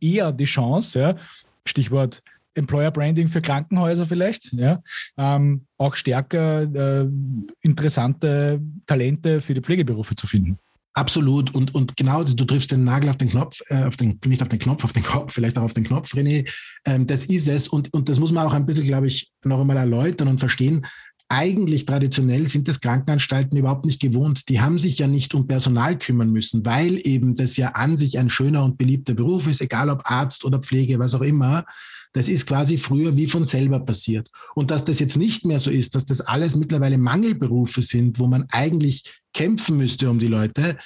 [0.00, 1.16] eher die Chance, ja,
[1.66, 2.22] Stichwort
[2.54, 4.82] Employer Branding für Krankenhäuser vielleicht, ja,
[5.16, 7.08] ähm, auch stärker äh,
[7.60, 10.58] interessante Talente für die Pflegeberufe zu finden.
[10.94, 11.54] Absolut.
[11.54, 14.48] Und, und genau, du triffst den Nagel auf den Knopf, äh, auf den, nicht auf
[14.48, 16.46] den Knopf, auf den Kopf, vielleicht auch auf den Knopf, René.
[16.84, 17.66] Ähm, das ist es.
[17.66, 20.84] Und, und das muss man auch ein bisschen, glaube ich, noch einmal erläutern und verstehen.
[21.34, 24.50] Eigentlich traditionell sind das Krankenanstalten überhaupt nicht gewohnt.
[24.50, 28.18] Die haben sich ja nicht um Personal kümmern müssen, weil eben das ja an sich
[28.18, 31.64] ein schöner und beliebter Beruf ist, egal ob Arzt oder Pflege, was auch immer.
[32.12, 34.30] Das ist quasi früher wie von selber passiert.
[34.54, 38.26] Und dass das jetzt nicht mehr so ist, dass das alles mittlerweile Mangelberufe sind, wo
[38.26, 40.76] man eigentlich kämpfen müsste um die Leute.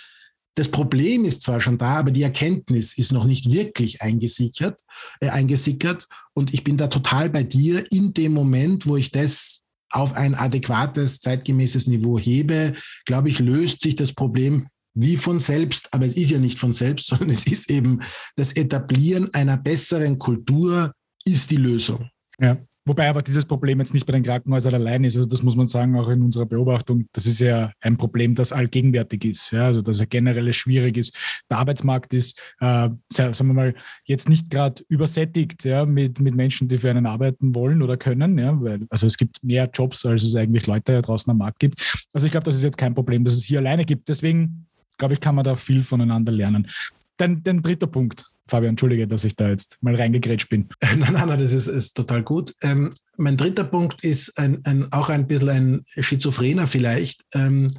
[0.55, 4.81] Das Problem ist zwar schon da, aber die Erkenntnis ist noch nicht wirklich eingesichert,
[5.19, 6.07] äh, eingesickert.
[6.35, 7.85] Und ich bin da total bei dir.
[7.91, 13.83] In dem Moment, wo ich das auf ein adäquates, zeitgemäßes Niveau hebe, glaube ich, löst
[13.83, 15.93] sich das Problem wie von selbst.
[15.93, 18.01] Aber es ist ja nicht von selbst, sondern es ist eben
[18.37, 20.93] das Etablieren einer besseren Kultur
[21.25, 22.11] ist die Lösung.
[22.39, 22.59] Ja.
[22.87, 25.17] Wobei aber dieses Problem jetzt nicht bei den Krankenhäusern allein ist.
[25.17, 27.07] Also das muss man sagen, auch in unserer Beobachtung.
[27.13, 29.51] Das ist ja ein Problem, das allgegenwärtig ist.
[29.51, 31.19] Ja, also dass er generell schwierig ist.
[31.51, 36.69] Der Arbeitsmarkt ist, äh, sagen wir mal, jetzt nicht gerade übersättigt ja, mit, mit Menschen,
[36.69, 38.39] die für einen arbeiten wollen oder können.
[38.39, 41.59] Ja, weil, also es gibt mehr Jobs, als es eigentlich Leute da draußen am Markt
[41.59, 42.09] gibt.
[42.13, 44.09] Also ich glaube, das ist jetzt kein Problem, dass es hier alleine gibt.
[44.09, 46.69] Deswegen glaube ich, kann man da viel voneinander lernen.
[47.17, 48.25] Dann, dann dritter Punkt.
[48.47, 50.69] Fabian, entschuldige, dass ich da jetzt mal reingegrätscht bin.
[50.83, 52.55] Nein, nein, nein, das ist, ist total gut.
[52.63, 57.25] Ähm, mein dritter Punkt ist ein, ein, auch ein bisschen ein Schizophrener vielleicht.
[57.35, 57.73] Ähm,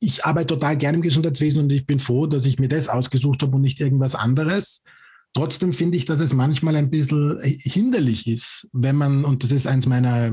[0.00, 3.42] ich arbeite total gerne im Gesundheitswesen und ich bin froh, dass ich mir das ausgesucht
[3.42, 4.82] habe und nicht irgendwas anderes.
[5.32, 9.68] Trotzdem finde ich, dass es manchmal ein bisschen hinderlich ist, wenn man, und das ist
[9.68, 10.32] eins meiner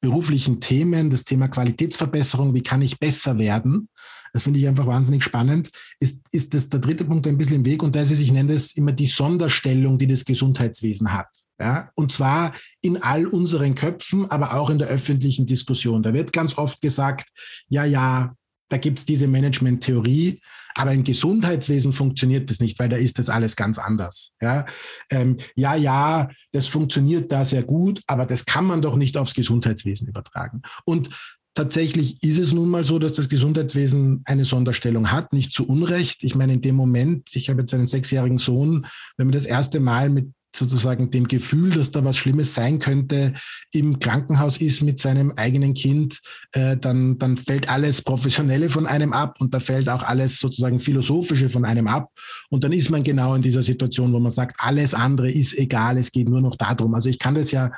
[0.00, 3.88] beruflichen Themen, das Thema Qualitätsverbesserung, wie kann ich besser werden?
[4.32, 5.70] Das finde ich einfach wahnsinnig spannend.
[6.00, 8.54] Ist, ist das der dritte Punkt ein bisschen im Weg und das ist, ich nenne
[8.54, 11.28] das immer die Sonderstellung, die das Gesundheitswesen hat.
[11.60, 11.90] Ja?
[11.94, 16.02] Und zwar in all unseren Köpfen, aber auch in der öffentlichen Diskussion.
[16.02, 17.28] Da wird ganz oft gesagt,
[17.68, 18.34] ja, ja,
[18.70, 20.40] da gibt es diese Management-Theorie,
[20.74, 24.32] aber im Gesundheitswesen funktioniert das nicht, weil da ist das alles ganz anders.
[24.40, 24.64] Ja,
[25.10, 29.34] ähm, ja, ja, das funktioniert da sehr gut, aber das kann man doch nicht aufs
[29.34, 30.62] Gesundheitswesen übertragen.
[30.86, 31.10] Und
[31.54, 36.24] Tatsächlich ist es nun mal so, dass das Gesundheitswesen eine Sonderstellung hat, nicht zu Unrecht.
[36.24, 38.86] Ich meine, in dem Moment, ich habe jetzt einen sechsjährigen Sohn,
[39.18, 43.32] wenn wir das erste Mal mit sozusagen dem Gefühl, dass da was Schlimmes sein könnte,
[43.72, 46.20] im Krankenhaus ist mit seinem eigenen Kind,
[46.52, 50.80] äh, dann, dann fällt alles Professionelle von einem ab und da fällt auch alles sozusagen
[50.80, 52.10] Philosophische von einem ab.
[52.50, 55.96] Und dann ist man genau in dieser Situation, wo man sagt, alles andere ist egal,
[55.96, 56.94] es geht nur noch darum.
[56.94, 57.70] Also ich kann das ja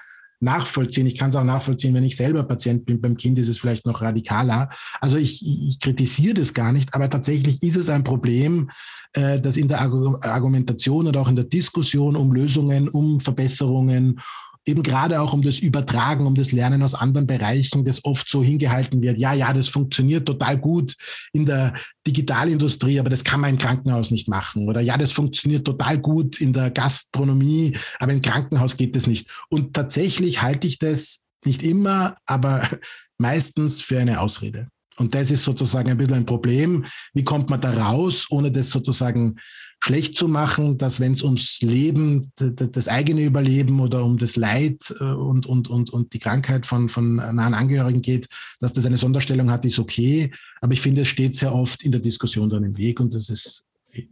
[0.45, 1.07] nachvollziehen.
[1.07, 3.01] Ich kann es auch nachvollziehen, wenn ich selber Patient bin.
[3.01, 4.71] Beim Kind ist es vielleicht noch radikaler.
[5.01, 8.71] Also ich, ich kritisiere das gar nicht, aber tatsächlich ist es ein Problem,
[9.15, 14.21] äh, dass in der Argumentation oder auch in der Diskussion um Lösungen, um Verbesserungen,
[14.67, 18.43] eben gerade auch um das Übertragen, um das Lernen aus anderen Bereichen, das oft so
[18.43, 20.97] hingehalten wird, ja, ja, das funktioniert total gut
[21.33, 21.75] in der
[22.07, 24.69] Digitalindustrie, aber das kann man im Krankenhaus nicht machen.
[24.69, 29.29] Oder ja, das funktioniert total gut in der Gastronomie, aber im Krankenhaus geht das nicht.
[29.49, 32.69] Und tatsächlich halte ich das nicht immer, aber
[33.19, 34.69] meistens für eine Ausrede.
[34.97, 36.85] Und das ist sozusagen ein bisschen ein Problem.
[37.15, 39.37] Wie kommt man da raus, ohne das sozusagen
[39.85, 44.95] schlecht zu machen, dass wenn es ums Leben, das eigene Überleben oder um das Leid
[44.99, 48.27] äh, und, und, und, und die Krankheit von, von nahen Angehörigen geht,
[48.61, 50.31] dass das eine Sonderstellung hat, ist okay.
[50.63, 53.29] Aber ich finde, es steht sehr oft in der Diskussion dann im Weg und das
[53.29, 53.65] ist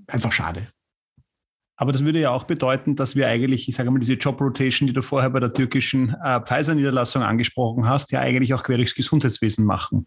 [0.09, 0.69] einfach schade.
[1.77, 4.87] Aber das würde ja auch bedeuten, dass wir eigentlich, ich sage mal, diese Job Rotation,
[4.87, 8.95] die du vorher bei der türkischen äh, Pfizer-Niederlassung angesprochen hast, ja eigentlich auch quer durchs
[8.95, 10.07] Gesundheitswesen machen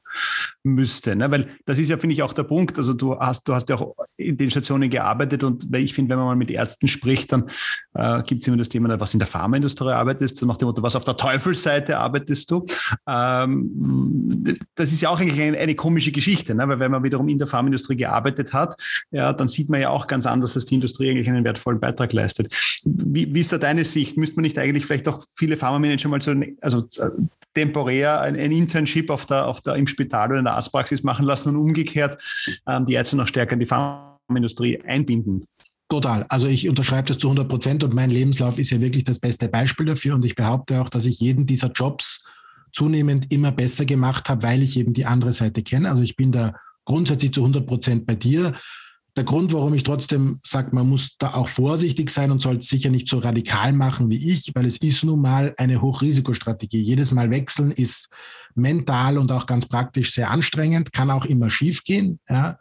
[0.64, 1.16] müsste.
[1.16, 1.30] Ne?
[1.32, 2.78] Weil das ist ja, finde ich, auch der Punkt.
[2.78, 6.20] Also du hast, du hast ja auch in den Stationen gearbeitet und ich finde, wenn
[6.20, 7.50] man mal mit Ärzten spricht, dann
[7.96, 10.84] äh, gibt es immer das Thema, was in der Pharmaindustrie arbeitest, so nach dem Motto,
[10.84, 12.66] was auf der Teufelsseite arbeitest du.
[13.08, 14.44] Ähm,
[14.76, 16.68] das ist ja auch eigentlich eine, eine komische Geschichte, ne?
[16.68, 18.76] weil wenn man wiederum in der Pharmaindustrie gearbeitet hat,
[19.12, 21.80] ja, dann sieht man ja auch ganz anders, dass die Industrie eigentlich einen wertvollen wertvollen
[21.80, 22.54] Beitrag leistet.
[22.84, 24.18] Wie, wie ist da deine Sicht?
[24.18, 27.10] Müsste man nicht eigentlich vielleicht auch viele Pharma-Manager mal so ein, also äh,
[27.54, 31.26] temporär ein, ein, Internship auf der, auf der, im Spital oder in der Arztpraxis machen
[31.26, 32.22] lassen und umgekehrt
[32.68, 35.48] ähm, die Ärzte noch stärker in die Pharmaindustrie einbinden?
[35.88, 36.26] Total.
[36.30, 39.48] Also ich unterschreibe das zu 100 Prozent und mein Lebenslauf ist ja wirklich das beste
[39.48, 42.24] Beispiel dafür und ich behaupte auch, dass ich jeden dieser Jobs
[42.74, 45.90] zunehmend immer besser gemacht habe, weil ich eben die andere Seite kenne.
[45.90, 48.54] Also ich bin da grundsätzlich zu 100 Prozent bei dir
[49.16, 52.90] der Grund, warum ich trotzdem sage, man muss da auch vorsichtig sein und sollte sicher
[52.90, 56.82] nicht so radikal machen wie ich, weil es ist nun mal eine Hochrisikostrategie.
[56.82, 58.10] Jedes Mal wechseln ist
[58.56, 62.20] mental und auch ganz praktisch sehr anstrengend, kann auch immer schiefgehen.
[62.30, 62.60] Ja.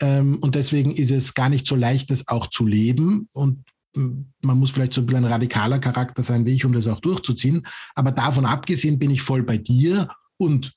[0.00, 3.28] Ähm, und deswegen ist es gar nicht so leicht, das auch zu leben.
[3.32, 3.64] Und
[3.96, 7.00] man muss vielleicht so ein bisschen ein radikaler Charakter sein wie ich, um das auch
[7.00, 7.66] durchzuziehen.
[7.94, 10.74] Aber davon abgesehen bin ich voll bei dir und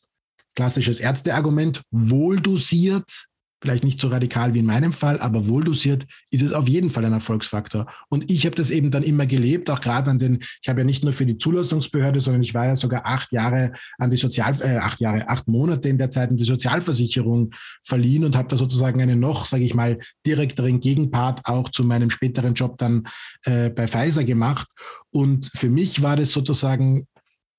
[0.56, 3.27] klassisches Ärzteargument, wohl dosiert
[3.62, 7.06] vielleicht nicht so radikal wie in meinem Fall, aber wohldosiert ist es auf jeden Fall
[7.06, 7.88] ein Erfolgsfaktor.
[8.10, 10.86] Und ich habe das eben dann immer gelebt, auch gerade an den, ich habe ja
[10.86, 14.56] nicht nur für die Zulassungsbehörde, sondern ich war ja sogar acht Jahre an die Sozial,
[14.62, 17.52] äh, acht Jahre, acht Monate in der Zeit an die Sozialversicherung
[17.84, 22.10] verliehen und habe da sozusagen einen noch, sage ich mal, direkteren Gegenpart auch zu meinem
[22.10, 23.08] späteren Job dann
[23.46, 24.68] äh, bei Pfizer gemacht.
[25.10, 27.08] Und für mich war das sozusagen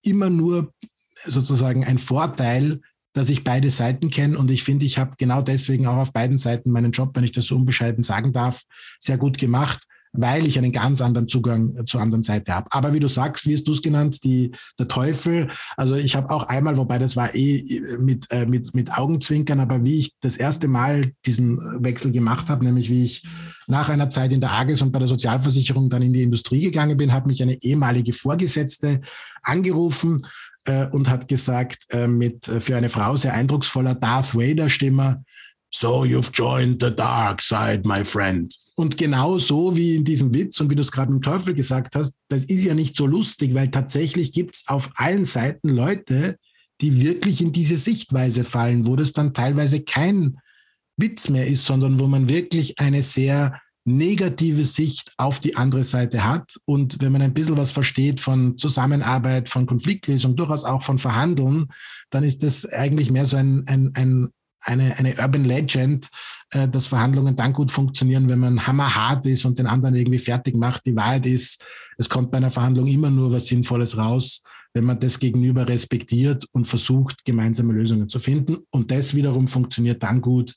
[0.02, 0.72] immer nur
[1.24, 2.80] sozusagen ein Vorteil,
[3.12, 6.38] dass ich beide Seiten kenne und ich finde, ich habe genau deswegen auch auf beiden
[6.38, 8.62] Seiten meinen Job, wenn ich das so unbescheiden sagen darf,
[8.98, 12.66] sehr gut gemacht, weil ich einen ganz anderen Zugang zur anderen Seite habe.
[12.70, 15.50] Aber wie du sagst, wie hast du es genannt, die, der Teufel.
[15.76, 17.62] Also ich habe auch einmal, wobei das war eh
[17.98, 22.64] mit, äh, mit, mit Augenzwinkern, aber wie ich das erste Mal diesen Wechsel gemacht habe,
[22.64, 23.26] nämlich wie ich
[23.66, 26.96] nach einer Zeit in der AGES und bei der Sozialversicherung dann in die Industrie gegangen
[26.96, 29.00] bin, hat mich eine ehemalige Vorgesetzte
[29.42, 30.26] angerufen
[30.68, 35.24] äh, und hat gesagt, äh, mit äh, für eine Frau sehr eindrucksvoller Darth Vader-Stimme,
[35.70, 38.54] So you've joined the dark side, my friend.
[38.76, 41.94] Und genau so wie in diesem Witz und wie du es gerade dem Teufel gesagt
[41.94, 46.36] hast, das ist ja nicht so lustig, weil tatsächlich gibt es auf allen Seiten Leute,
[46.80, 50.38] die wirklich in diese Sichtweise fallen, wo das dann teilweise kein
[50.96, 53.60] Witz mehr ist, sondern wo man wirklich eine sehr
[53.96, 56.58] negative Sicht auf die andere Seite hat.
[56.64, 61.68] Und wenn man ein bisschen was versteht von Zusammenarbeit, von Konfliktlösung, durchaus auch von Verhandeln,
[62.10, 64.28] dann ist das eigentlich mehr so ein, ein, ein
[64.62, 66.08] eine, eine Urban Legend,
[66.50, 70.56] äh, dass Verhandlungen dann gut funktionieren, wenn man hammerhart ist und den anderen irgendwie fertig
[70.56, 70.84] macht.
[70.86, 71.64] Die Wahrheit ist,
[71.96, 74.42] es kommt bei einer Verhandlung immer nur was Sinnvolles raus,
[74.74, 78.58] wenn man das Gegenüber respektiert und versucht, gemeinsame Lösungen zu finden.
[78.70, 80.56] Und das wiederum funktioniert dann gut,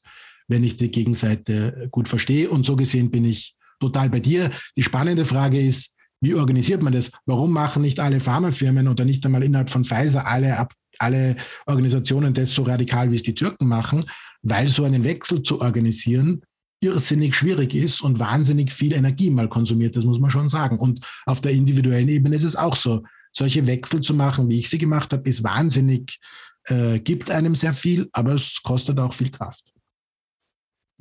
[0.51, 2.49] wenn ich die Gegenseite gut verstehe.
[2.49, 4.51] Und so gesehen bin ich total bei dir.
[4.75, 7.11] Die spannende Frage ist, wie organisiert man das?
[7.25, 10.67] Warum machen nicht alle Pharmafirmen oder nicht einmal innerhalb von Pfizer alle,
[10.99, 11.35] alle
[11.65, 14.05] Organisationen das so radikal, wie es die Türken machen?
[14.43, 16.41] Weil so einen Wechsel zu organisieren
[16.83, 20.79] irrsinnig schwierig ist und wahnsinnig viel Energie mal konsumiert, das muss man schon sagen.
[20.79, 23.03] Und auf der individuellen Ebene ist es auch so.
[23.31, 26.19] Solche Wechsel zu machen, wie ich sie gemacht habe, ist wahnsinnig,
[26.65, 29.71] äh, gibt einem sehr viel, aber es kostet auch viel Kraft.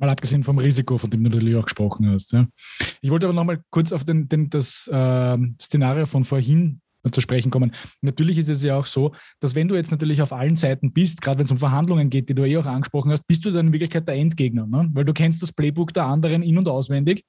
[0.01, 2.31] Mal abgesehen vom Risiko, von dem du natürlich auch gesprochen hast.
[2.31, 2.47] Ja.
[3.01, 7.51] Ich wollte aber nochmal kurz auf den, den, das äh, Szenario von vorhin zu sprechen
[7.51, 7.71] kommen.
[8.01, 11.21] Natürlich ist es ja auch so, dass wenn du jetzt natürlich auf allen Seiten bist,
[11.21, 13.67] gerade wenn es um Verhandlungen geht, die du eh auch angesprochen hast, bist du dann
[13.67, 14.89] in Wirklichkeit der Endgegner, ne?
[14.93, 17.25] weil du kennst das Playbook der anderen in- und auswendig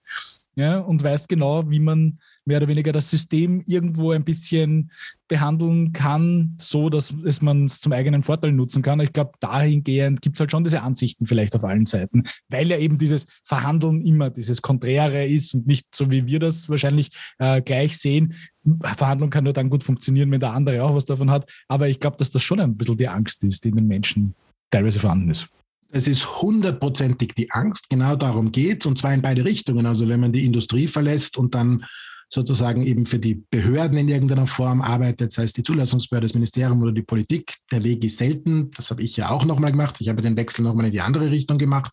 [0.54, 4.90] ja, und weißt genau, wie man mehr oder weniger das System irgendwo ein bisschen
[5.28, 9.00] behandeln kann, so dass es man es zum eigenen Vorteil nutzen kann.
[9.00, 12.78] Ich glaube, dahingehend gibt es halt schon diese Ansichten vielleicht auf allen Seiten, weil ja
[12.78, 17.62] eben dieses Verhandeln immer dieses Konträre ist und nicht so wie wir das wahrscheinlich äh,
[17.62, 18.34] gleich sehen.
[18.82, 21.50] Verhandlung kann nur dann gut funktionieren, wenn der andere auch was davon hat.
[21.68, 24.34] Aber ich glaube, dass das schon ein bisschen die Angst ist, die in den Menschen
[24.70, 25.48] teilweise vorhanden ist.
[25.94, 27.90] Es ist hundertprozentig die Angst.
[27.90, 29.86] Genau darum geht es und zwar in beide Richtungen.
[29.86, 31.84] Also wenn man die Industrie verlässt und dann
[32.32, 36.80] sozusagen eben für die Behörden in irgendeiner Form arbeitet, sei es die Zulassungsbehörde, das Ministerium
[36.80, 37.56] oder die Politik.
[37.70, 38.70] Der Weg ist selten.
[38.70, 39.96] Das habe ich ja auch nochmal gemacht.
[40.00, 41.92] Ich habe den Wechsel nochmal in die andere Richtung gemacht,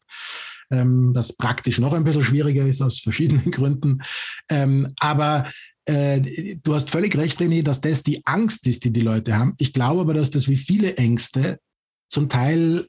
[0.72, 4.02] ähm, was praktisch noch ein bisschen schwieriger ist aus verschiedenen Gründen.
[4.50, 5.52] Ähm, aber
[5.86, 6.22] äh,
[6.64, 9.56] du hast völlig recht, René, dass das die Angst ist, die die Leute haben.
[9.60, 11.60] Ich glaube aber, dass das wie viele Ängste
[12.10, 12.86] zum Teil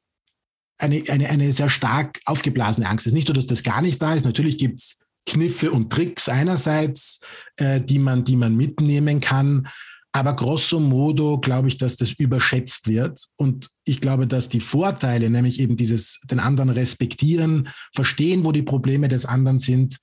[0.78, 3.12] eine, eine, eine sehr stark aufgeblasene Angst ist.
[3.12, 4.24] Nicht so, dass das gar nicht da ist.
[4.24, 7.20] Natürlich gibt es Kniffe und Tricks einerseits,
[7.56, 9.68] äh, die, man, die man mitnehmen kann.
[10.12, 13.26] Aber grosso modo glaube ich, dass das überschätzt wird.
[13.37, 18.64] Und ich glaube, dass die Vorteile, nämlich eben dieses den anderen respektieren, verstehen, wo die
[18.64, 19.98] Probleme des anderen sind,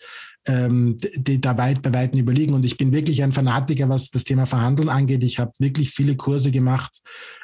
[0.48, 2.54] ähm, die da weit bei Weitem überliegen.
[2.54, 5.24] Und ich bin wirklich ein Fanatiker, was das Thema Verhandeln angeht.
[5.24, 7.02] Ich habe wirklich viele Kurse gemacht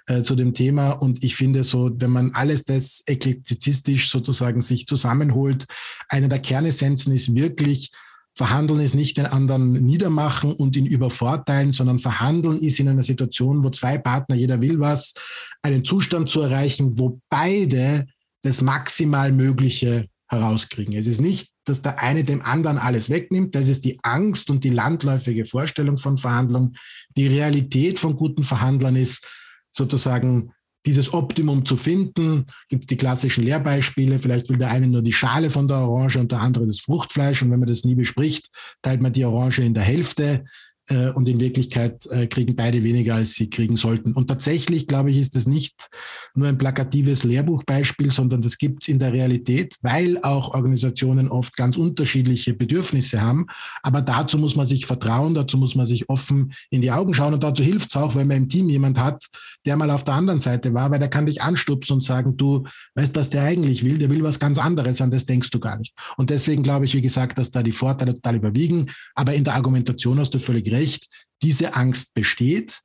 [0.08, 0.92] äh, zu dem Thema.
[0.92, 5.66] Und ich finde so, wenn man alles das eklektizistisch sozusagen sich zusammenholt,
[6.10, 7.92] eine der Kernessenzen ist wirklich,
[8.36, 13.64] Verhandeln ist nicht den anderen niedermachen und ihn übervorteilen, sondern Verhandeln ist in einer Situation,
[13.64, 15.14] wo zwei Partner, jeder will was,
[15.62, 18.08] einen Zustand zu erreichen, wo beide
[18.42, 20.94] das maximal Mögliche herauskriegen.
[20.94, 23.56] Es ist nicht, dass der eine dem anderen alles wegnimmt.
[23.56, 26.76] Das ist die Angst und die landläufige Vorstellung von Verhandlungen.
[27.16, 29.28] Die Realität von guten Verhandlern ist
[29.72, 30.52] sozusagen
[30.86, 32.46] dieses Optimum zu finden.
[32.70, 34.20] Gibt die klassischen Lehrbeispiele.
[34.20, 37.42] Vielleicht will der eine nur die Schale von der Orange und der andere das Fruchtfleisch.
[37.42, 38.50] Und wenn man das nie bespricht,
[38.82, 40.44] teilt man die Orange in der Hälfte.
[40.90, 44.12] Äh, und in Wirklichkeit äh, kriegen beide weniger, als sie kriegen sollten.
[44.14, 45.90] Und tatsächlich, glaube ich, ist das nicht
[46.36, 51.56] nur ein plakatives Lehrbuchbeispiel, sondern das gibt es in der Realität, weil auch Organisationen oft
[51.56, 53.46] ganz unterschiedliche Bedürfnisse haben.
[53.82, 57.34] Aber dazu muss man sich vertrauen, dazu muss man sich offen in die Augen schauen
[57.34, 59.26] und dazu hilft es auch, wenn man im Team jemand hat,
[59.66, 62.66] der mal auf der anderen Seite war, weil der kann dich anstupsen und sagen, du
[62.96, 65.78] weißt, was der eigentlich will, der will was ganz anderes, an das denkst du gar
[65.78, 65.94] nicht.
[66.18, 68.92] Und deswegen glaube ich, wie gesagt, dass da die Vorteile total überwiegen.
[69.16, 71.08] Aber in der Argumentation hast du völlig recht,
[71.44, 72.82] diese Angst besteht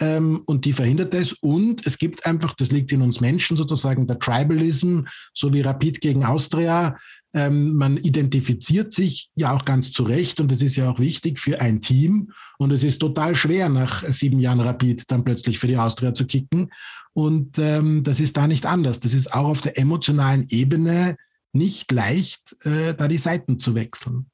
[0.00, 1.34] ähm, und die verhindert es.
[1.34, 5.02] Und es gibt einfach, das liegt in uns Menschen sozusagen, der Tribalism,
[5.34, 6.96] so wie Rapid gegen Austria.
[7.34, 11.38] Ähm, man identifiziert sich ja auch ganz zu Recht und es ist ja auch wichtig
[11.38, 12.32] für ein Team.
[12.58, 16.26] Und es ist total schwer, nach sieben Jahren Rapid dann plötzlich für die Austria zu
[16.26, 16.70] kicken.
[17.12, 19.00] Und ähm, das ist da nicht anders.
[19.00, 21.16] Das ist auch auf der emotionalen Ebene
[21.52, 24.30] nicht leicht, äh, da die Seiten zu wechseln.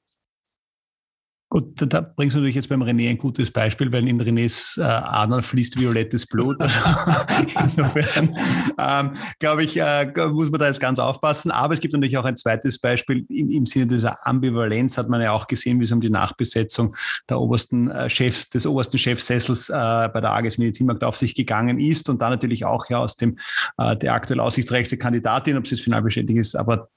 [1.54, 4.82] Gut, da, bringst du natürlich jetzt beim René ein gutes Beispiel, weil in Renés äh,
[4.82, 6.60] Adern fließt violettes Blut.
[6.60, 6.80] Also
[7.62, 8.36] insofern,
[8.76, 11.52] ähm, glaube ich, äh, muss man da jetzt ganz aufpassen.
[11.52, 15.22] Aber es gibt natürlich auch ein zweites Beispiel im, im Sinne dieser Ambivalenz, hat man
[15.22, 16.96] ja auch gesehen, wie es um die Nachbesetzung
[17.30, 21.78] der obersten äh, Chefs, des obersten Chefsessels äh, bei der AGS Medizinmarkt auf sich gegangen
[21.78, 23.38] ist und dann natürlich auch ja aus dem,
[23.78, 26.88] äh, der aktuell aussichtsreichste Kandidatin, ob sie jetzt final bestätigt ist, aber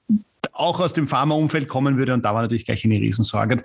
[0.52, 2.12] auch aus dem Pharmaumfeld kommen würde.
[2.12, 3.62] Und da war natürlich gleich eine Riesensorge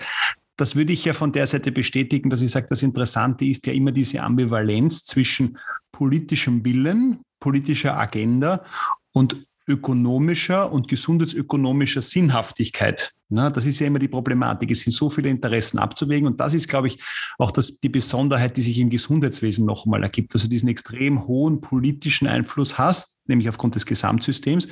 [0.57, 3.73] das würde ich ja von der Seite bestätigen, dass ich sage, das Interessante ist ja
[3.73, 5.57] immer diese Ambivalenz zwischen
[5.91, 8.63] politischem Willen, politischer Agenda
[9.11, 13.11] und ökonomischer und gesundheitsökonomischer Sinnhaftigkeit.
[13.29, 14.69] Na, das ist ja immer die Problematik.
[14.71, 17.01] Es sind so viele Interessen abzuwägen und das ist, glaube ich,
[17.39, 21.25] auch das, die Besonderheit, die sich im Gesundheitswesen noch einmal ergibt, dass du diesen extrem
[21.25, 24.67] hohen politischen Einfluss hast, nämlich aufgrund des Gesamtsystems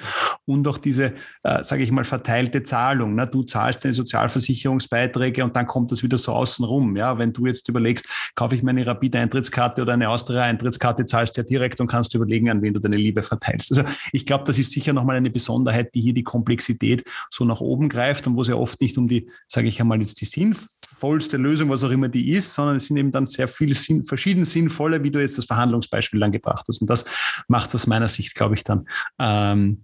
[0.46, 3.16] und auch diese, äh, sage ich mal, verteilte Zahlung.
[3.16, 6.96] Na, du zahlst deine Sozialversicherungsbeiträge und dann kommt das wieder so außenrum.
[6.98, 11.48] Ja, wenn du jetzt überlegst, kaufe ich meine Rapid-Eintrittskarte oder eine Austria-Eintrittskarte, zahlst du ja
[11.48, 13.72] direkt und kannst überlegen, an wen du deine Liebe verteilst.
[13.72, 17.62] Also ich glaube, das ist sicher nochmal eine Besonderheit, die hier die Komplexität so nach
[17.62, 20.26] oben greift und wo es ja oft nicht um die, sage ich einmal, jetzt die
[20.26, 24.06] sinnvollste Lösung, was auch immer die ist, sondern es sind eben dann sehr viele Sinn,
[24.06, 26.82] verschieden sinnvolle, wie du jetzt das Verhandlungsbeispiel dann gebracht hast.
[26.82, 27.06] Und das
[27.48, 28.88] macht es aus meiner Sicht, glaube ich, dann
[29.20, 29.84] ähm,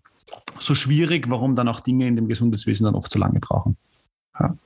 [0.60, 3.78] so schwierig, warum dann auch Dinge in dem Gesundheitswesen dann oft so lange brauchen.
[4.40, 4.58] Ja.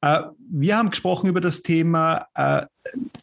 [0.00, 2.66] Äh, wir haben gesprochen über das Thema äh,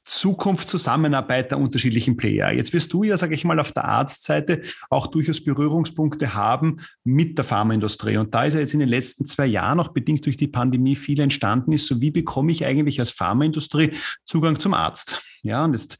[0.05, 2.51] Zukunft, Zusammenarbeit der unterschiedlichen Player.
[2.51, 7.37] Jetzt wirst du ja, sage ich mal, auf der Arztseite auch durchaus Berührungspunkte haben mit
[7.37, 8.17] der Pharmaindustrie.
[8.17, 10.95] Und da ist ja jetzt in den letzten zwei Jahren, auch bedingt durch die Pandemie,
[10.95, 11.87] viel entstanden ist.
[11.87, 13.91] So wie bekomme ich eigentlich als Pharmaindustrie
[14.25, 15.21] Zugang zum Arzt?
[15.41, 15.97] Ja, und jetzt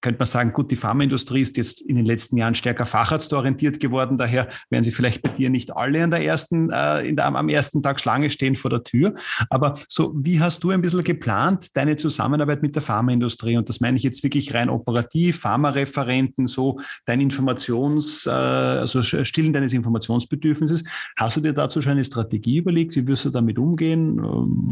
[0.00, 4.16] könnte man sagen, gut, die Pharmaindustrie ist jetzt in den letzten Jahren stärker facharztorientiert geworden.
[4.16, 7.82] Daher werden sie vielleicht bei dir nicht alle an der ersten, äh, der, am ersten
[7.82, 9.14] Tag Schlange stehen vor der Tür.
[9.50, 12.97] Aber so, wie hast du ein bisschen geplant, deine Zusammenarbeit mit der Pharmaindustrie?
[13.58, 19.52] Und das meine ich jetzt wirklich rein operativ, Pharmareferenten, so dein Informations, äh, also Stillen
[19.52, 20.84] deines Informationsbedürfnisses.
[21.16, 22.96] Hast du dir dazu schon eine Strategie überlegt?
[22.96, 24.18] Wie wirst du damit umgehen?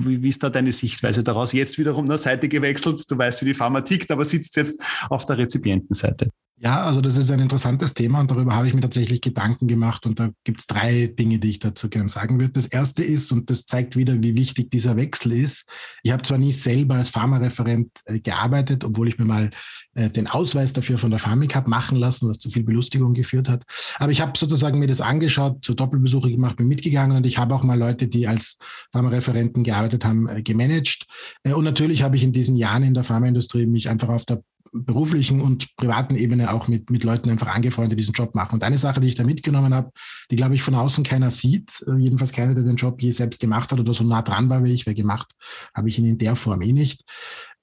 [0.05, 1.53] Wie, wie ist da deine Sichtweise daraus?
[1.53, 3.11] Jetzt wiederum eine Seite gewechselt.
[3.11, 6.29] Du weißt, wie die Pharma tickt, aber sitzt jetzt auf der Rezipientenseite.
[6.59, 10.07] Ja, also das ist ein interessantes Thema und darüber habe ich mir tatsächlich Gedanken gemacht
[10.07, 12.55] und da gibt es drei Dinge, die ich dazu gern sagen würde.
[12.55, 15.67] Das erste ist, und das zeigt wieder, wie wichtig dieser Wechsel ist,
[16.03, 19.51] ich habe zwar nicht selber als Pharmareferent äh, gearbeitet, obwohl ich mir mal
[19.97, 23.51] äh, den Ausweis dafür von der Pharmik habe machen lassen, was zu viel Belustigung geführt
[23.51, 23.63] hat,
[23.99, 27.55] aber ich habe sozusagen mir das angeschaut, zu Doppelbesuche gemacht, bin mitgegangen und ich habe
[27.55, 28.57] auch mal Leute, die als
[28.93, 31.05] Pharmareferenten gearbeitet haben, äh, gemanagt.
[31.45, 34.41] Und natürlich habe ich in diesen Jahren in der Pharmaindustrie mich einfach auf der
[34.85, 38.55] beruflichen und privaten Ebene auch mit, mit Leuten einfach angefreundet, die diesen Job machen.
[38.55, 39.91] Und eine Sache, die ich da mitgenommen habe,
[40.31, 43.41] die, glaube ich, von außen keiner sieht, äh, jedenfalls keiner, der den Job je selbst
[43.41, 45.33] gemacht hat oder so nah dran war wie ich, weil gemacht
[45.75, 47.03] habe ich ihn in der Form eh nicht,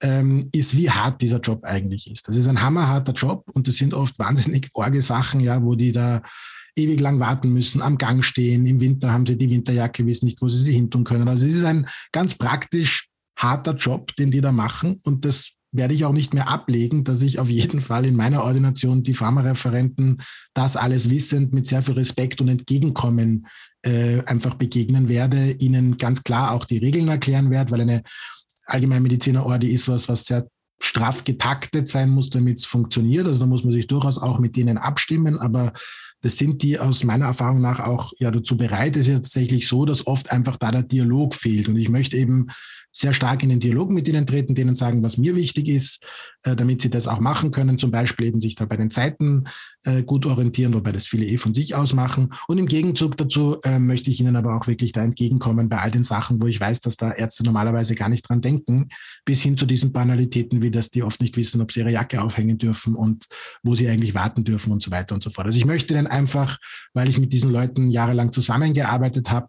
[0.01, 2.27] ähm, ist, wie hart dieser Job eigentlich ist.
[2.27, 5.91] Das ist ein hammerharter Job und das sind oft wahnsinnig orge Sachen, ja, wo die
[5.91, 6.21] da
[6.75, 8.65] ewig lang warten müssen, am Gang stehen.
[8.65, 11.27] Im Winter haben sie die Winterjacke, wissen nicht, wo sie sie hin tun können.
[11.27, 15.93] Also es ist ein ganz praktisch harter Job, den die da machen und das werde
[15.93, 20.21] ich auch nicht mehr ablegen, dass ich auf jeden Fall in meiner Ordination die Pharmareferenten
[20.53, 23.47] das alles wissend mit sehr viel Respekt und Entgegenkommen
[23.81, 28.03] äh, einfach begegnen werde, ihnen ganz klar auch die Regeln erklären werde, weil eine
[28.67, 30.47] Allgemeinmediziner-Ordi ist was, was sehr
[30.79, 33.25] straff getaktet sein muss, damit es funktioniert.
[33.27, 35.73] Also da muss man sich durchaus auch mit denen abstimmen, aber
[36.21, 38.95] das sind die aus meiner Erfahrung nach auch ja dazu bereit.
[38.95, 41.67] Es ist ja tatsächlich so, dass oft einfach da der Dialog fehlt.
[41.67, 42.47] Und ich möchte eben
[42.93, 46.05] sehr stark in den Dialog mit ihnen treten, denen sagen, was mir wichtig ist,
[46.43, 47.79] damit sie das auch machen können.
[47.79, 49.45] Zum Beispiel eben sich da bei den Zeiten
[49.83, 52.33] äh, gut orientieren, wobei das viele eh von sich aus machen.
[52.47, 55.91] Und im Gegenzug dazu äh, möchte ich ihnen aber auch wirklich da entgegenkommen bei all
[55.91, 58.89] den Sachen, wo ich weiß, dass da Ärzte normalerweise gar nicht dran denken,
[59.25, 62.21] bis hin zu diesen Banalitäten, wie dass die oft nicht wissen, ob sie ihre Jacke
[62.21, 63.25] aufhängen dürfen und
[63.63, 65.47] wo sie eigentlich warten dürfen und so weiter und so fort.
[65.47, 66.57] Also ich möchte dann einfach,
[66.93, 69.47] weil ich mit diesen Leuten jahrelang zusammengearbeitet habe,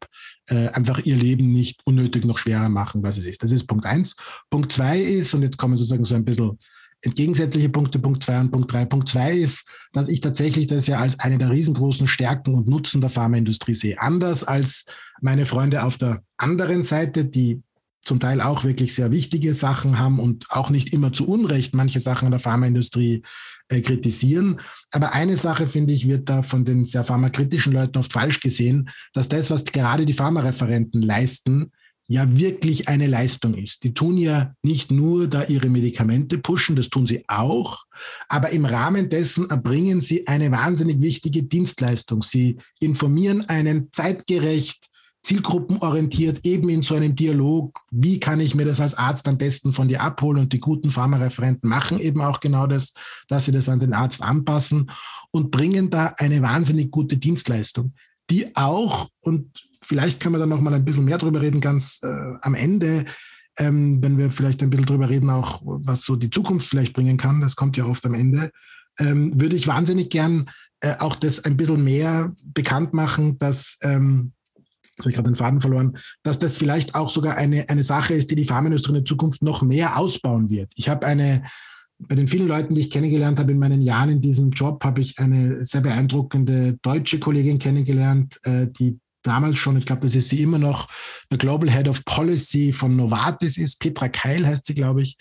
[0.48, 3.42] äh, einfach ihr Leben nicht unnötig noch schwerer machen, was es ist.
[3.42, 4.16] Das ist Punkt eins.
[4.50, 6.58] Punkt zwei ist, und jetzt kommen sozusagen so ein bisschen
[7.04, 8.84] entgegensätzliche Punkte, Punkt zwei und Punkt drei.
[8.84, 13.00] Punkt zwei ist, dass ich tatsächlich das ja als eine der riesengroßen Stärken und Nutzen
[13.00, 14.00] der Pharmaindustrie sehe.
[14.00, 14.86] Anders als
[15.20, 17.62] meine Freunde auf der anderen Seite, die
[18.04, 22.00] zum Teil auch wirklich sehr wichtige Sachen haben und auch nicht immer zu Unrecht manche
[22.00, 23.22] Sachen in der Pharmaindustrie
[23.68, 24.60] äh, kritisieren.
[24.90, 28.90] Aber eine Sache, finde ich, wird da von den sehr pharmakritischen Leuten oft falsch gesehen,
[29.14, 31.72] dass das, was gerade die Pharmareferenten leisten,
[32.06, 33.82] ja wirklich eine Leistung ist.
[33.82, 37.84] Die tun ja nicht nur da ihre Medikamente pushen, das tun sie auch,
[38.28, 42.22] aber im Rahmen dessen erbringen sie eine wahnsinnig wichtige Dienstleistung.
[42.22, 44.90] Sie informieren einen zeitgerecht,
[45.22, 49.72] zielgruppenorientiert, eben in so einem Dialog, wie kann ich mir das als Arzt am besten
[49.72, 52.92] von dir abholen und die guten Pharmareferenten machen eben auch genau das,
[53.28, 54.90] dass sie das an den Arzt anpassen
[55.30, 57.94] und bringen da eine wahnsinnig gute Dienstleistung,
[58.28, 62.00] die auch, und vielleicht können wir dann noch mal ein bisschen mehr drüber reden, ganz
[62.02, 63.04] äh, am Ende,
[63.58, 67.16] ähm, wenn wir vielleicht ein bisschen drüber reden, auch was so die Zukunft vielleicht bringen
[67.16, 68.50] kann, das kommt ja oft am Ende,
[68.98, 70.46] ähm, würde ich wahnsinnig gern
[70.80, 74.32] äh, auch das ein bisschen mehr bekannt machen, dass ähm,
[75.00, 78.30] habe ich gerade den Faden verloren, dass das vielleicht auch sogar eine, eine Sache ist,
[78.30, 80.72] die die Pharmaindustrie in der Zukunft noch mehr ausbauen wird.
[80.76, 81.42] Ich habe eine,
[81.98, 85.00] bei den vielen Leuten, die ich kennengelernt habe in meinen Jahren in diesem Job, habe
[85.00, 90.28] ich eine sehr beeindruckende deutsche Kollegin kennengelernt, äh, die damals schon, ich glaube, das ist
[90.28, 90.88] sie immer noch,
[91.30, 95.16] der Global Head of Policy von Novartis ist, Petra Keil heißt sie, glaube ich.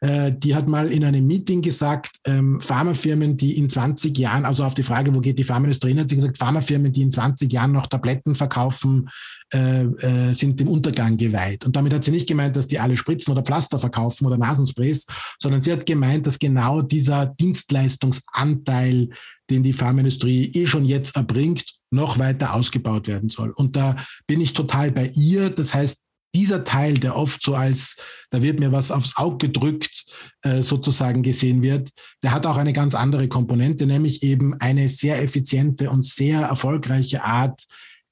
[0.00, 4.64] Äh, die hat mal in einem Meeting gesagt, ähm, Pharmafirmen, die in 20 Jahren, also
[4.64, 7.52] auf die Frage, wo geht die Pharmaindustrie hin, hat sie gesagt, Pharmafirmen, die in 20
[7.52, 9.08] Jahren noch Tabletten verkaufen,
[9.52, 11.64] äh, äh, sind dem Untergang geweiht.
[11.64, 15.06] Und damit hat sie nicht gemeint, dass die alle Spritzen oder Pflaster verkaufen oder Nasensprays,
[15.40, 19.08] sondern sie hat gemeint, dass genau dieser Dienstleistungsanteil,
[19.50, 23.50] den die Pharmaindustrie eh schon jetzt erbringt, noch weiter ausgebaut werden soll.
[23.50, 25.50] Und da bin ich total bei ihr.
[25.50, 27.96] Das heißt, dieser Teil, der oft so als,
[28.30, 30.04] da wird mir was aufs Auge gedrückt,
[30.42, 31.90] äh, sozusagen gesehen wird,
[32.22, 37.24] der hat auch eine ganz andere Komponente, nämlich eben eine sehr effiziente und sehr erfolgreiche
[37.24, 37.66] Art,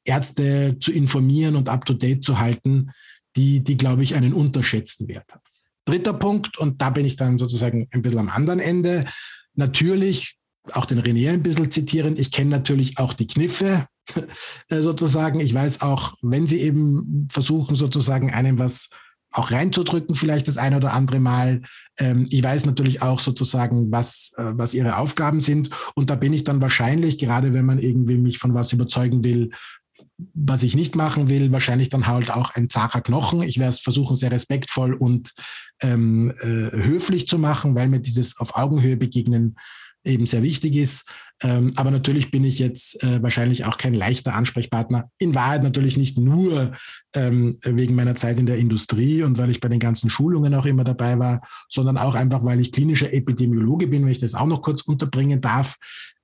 [0.05, 2.91] Ärzte zu informieren und up-to-date zu halten,
[3.37, 5.43] die, die, glaube ich, einen unterschätzten Wert hat.
[5.85, 9.05] dritter Punkt, und da bin ich dann sozusagen ein bisschen am anderen Ende.
[9.55, 10.37] Natürlich,
[10.75, 13.87] auch den René ein bisschen zitieren, ich kenne natürlich auch die Kniffe
[14.69, 15.41] äh, sozusagen.
[15.41, 18.91] Ich weiß auch, wenn sie eben versuchen, sozusagen einem was
[19.33, 21.63] auch reinzudrücken, vielleicht das eine oder andere Mal.
[21.99, 25.71] Ähm, ich weiß natürlich auch sozusagen, was, äh, was ihre Aufgaben sind.
[25.95, 29.51] Und da bin ich dann wahrscheinlich, gerade wenn man irgendwie mich von was überzeugen will,
[30.33, 33.43] was ich nicht machen will, wahrscheinlich dann halt auch ein zacher Knochen.
[33.43, 35.35] Ich werde es versuchen, sehr respektvoll und
[35.83, 39.57] ähm, äh, höflich zu machen, weil mir dieses auf Augenhöhe begegnen
[40.07, 41.09] eben sehr wichtig ist.
[41.43, 45.11] Ähm, aber natürlich bin ich jetzt äh, wahrscheinlich auch kein leichter Ansprechpartner.
[45.19, 46.75] In Wahrheit natürlich nicht nur
[47.17, 50.67] ähm, wegen meiner Zeit in der Industrie und weil ich bei den ganzen Schulungen auch
[50.67, 54.47] immer dabei war, sondern auch einfach, weil ich klinischer Epidemiologe bin, wenn ich das auch
[54.47, 55.79] noch kurz unterbringen darf.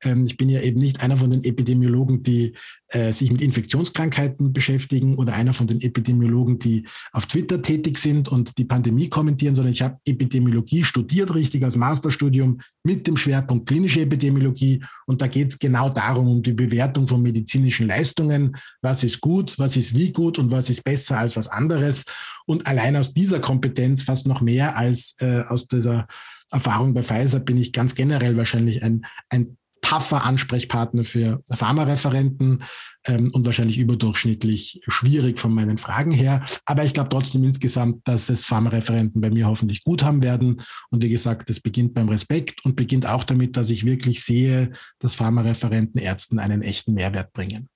[0.04, 2.52] Ähm, ich bin ja eben nicht einer von den Epidemiologen, die
[2.88, 8.28] äh, sich mit Infektionskrankheiten beschäftigen oder einer von den Epidemiologen, die auf Twitter tätig sind
[8.28, 13.66] und die Pandemie kommentieren, sondern ich habe Epidemiologie studiert, richtig als Masterstudium mit dem Schwerpunkt
[13.66, 14.84] klinische Epidemiologie.
[15.06, 18.56] Und da geht es genau darum, um die Bewertung von medizinischen Leistungen.
[18.82, 22.04] Was ist gut, was ist wie gut und was ist besser als was anderes.
[22.46, 26.06] Und allein aus dieser Kompetenz, fast noch mehr als äh, aus dieser
[26.50, 32.62] Erfahrung bei Pfizer, bin ich ganz generell wahrscheinlich ein, ein tougher Ansprechpartner für Pharmareferenten
[33.06, 36.44] ähm, und wahrscheinlich überdurchschnittlich schwierig von meinen Fragen her.
[36.64, 40.62] Aber ich glaube trotzdem insgesamt, dass es Pharmareferenten bei mir hoffentlich gut haben werden.
[40.90, 44.70] Und wie gesagt, das beginnt beim Respekt und beginnt auch damit, dass ich wirklich sehe,
[44.98, 47.68] dass Pharmareferenten Ärzten einen echten Mehrwert bringen.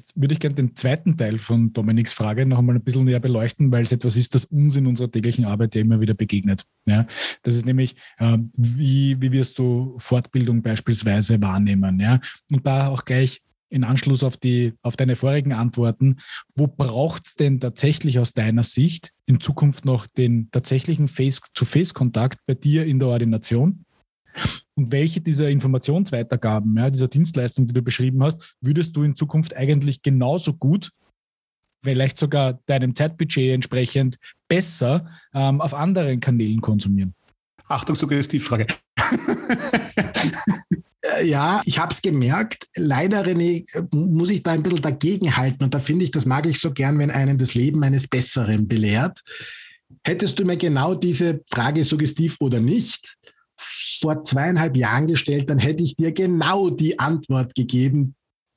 [0.00, 3.20] Jetzt würde ich gerne den zweiten Teil von Dominiks Frage noch einmal ein bisschen näher
[3.20, 6.64] beleuchten, weil es etwas ist, das uns in unserer täglichen Arbeit ja immer wieder begegnet.
[6.86, 7.06] Ja,
[7.42, 12.00] das ist nämlich, äh, wie, wie wirst du Fortbildung beispielsweise wahrnehmen?
[12.00, 12.18] Ja,
[12.50, 16.16] und da auch gleich in Anschluss auf, die, auf deine vorigen Antworten,
[16.56, 22.54] wo braucht es denn tatsächlich aus deiner Sicht in Zukunft noch den tatsächlichen Face-to-Face-Kontakt bei
[22.54, 23.84] dir in der Ordination?
[24.74, 29.56] Und welche dieser Informationsweitergaben, ja, dieser Dienstleistung, die du beschrieben hast, würdest du in Zukunft
[29.56, 30.90] eigentlich genauso gut,
[31.82, 34.16] vielleicht sogar deinem Zeitbudget entsprechend
[34.48, 37.14] besser ähm, auf anderen Kanälen konsumieren?
[37.66, 38.66] Achtung, Suggestivfrage.
[41.02, 42.68] Äh, ja, ich habe es gemerkt.
[42.76, 43.64] Leider, René,
[43.94, 45.64] muss ich da ein bisschen dagegenhalten.
[45.64, 48.68] Und da finde ich, das mag ich so gern, wenn einen das Leben eines Besseren
[48.68, 49.20] belehrt.
[50.04, 53.16] Hättest du mir genau diese Frage suggestiv oder nicht
[53.60, 58.14] vor zweieinhalb Jahren gestellt, dann hätte ich dir genau die Antwort gegeben,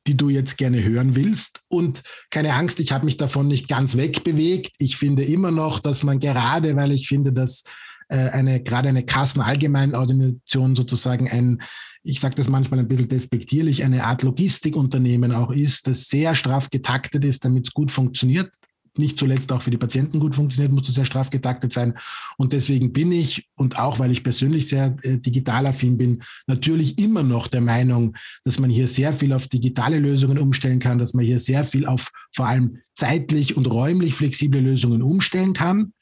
[0.07, 1.61] die du jetzt gerne hören willst.
[1.69, 4.73] Und keine Angst, ich habe mich davon nicht ganz wegbewegt.
[4.79, 7.63] Ich finde immer noch, dass man gerade, weil ich finde, dass
[8.09, 11.61] äh, eine gerade eine Kassenallgemeinordination sozusagen ein,
[12.03, 16.69] ich sage das manchmal ein bisschen despektierlich, eine Art Logistikunternehmen auch ist, das sehr straff
[16.69, 18.51] getaktet ist, damit es gut funktioniert
[18.97, 21.95] nicht zuletzt auch für die Patienten gut funktioniert, muss das sehr straff getaktet sein.
[22.37, 26.99] Und deswegen bin ich, und auch weil ich persönlich sehr äh, digital affin bin, natürlich
[26.99, 31.13] immer noch der Meinung, dass man hier sehr viel auf digitale Lösungen umstellen kann, dass
[31.13, 35.93] man hier sehr viel auf vor allem zeitlich und räumlich flexible Lösungen umstellen kann.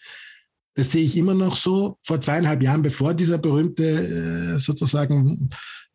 [0.74, 1.98] Das sehe ich immer noch so.
[2.02, 5.50] Vor zweieinhalb Jahren, bevor dieser berühmte äh, sozusagen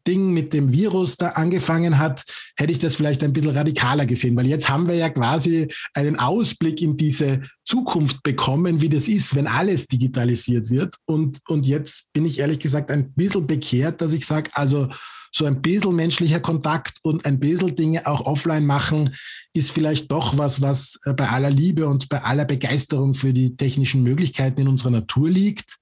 [0.07, 2.25] Ding mit dem Virus da angefangen hat,
[2.57, 6.19] hätte ich das vielleicht ein bisschen radikaler gesehen, weil jetzt haben wir ja quasi einen
[6.19, 10.97] Ausblick in diese Zukunft bekommen, wie das ist, wenn alles digitalisiert wird.
[11.05, 14.89] Und, und jetzt bin ich ehrlich gesagt ein bisschen bekehrt, dass ich sage, also
[15.37, 19.15] so ein bisschen menschlicher Kontakt und ein bisschen Dinge auch offline machen,
[19.53, 23.55] ist vielleicht doch was, was äh, bei aller Liebe und bei aller Begeisterung für die
[23.55, 25.79] technischen Möglichkeiten in unserer Natur liegt.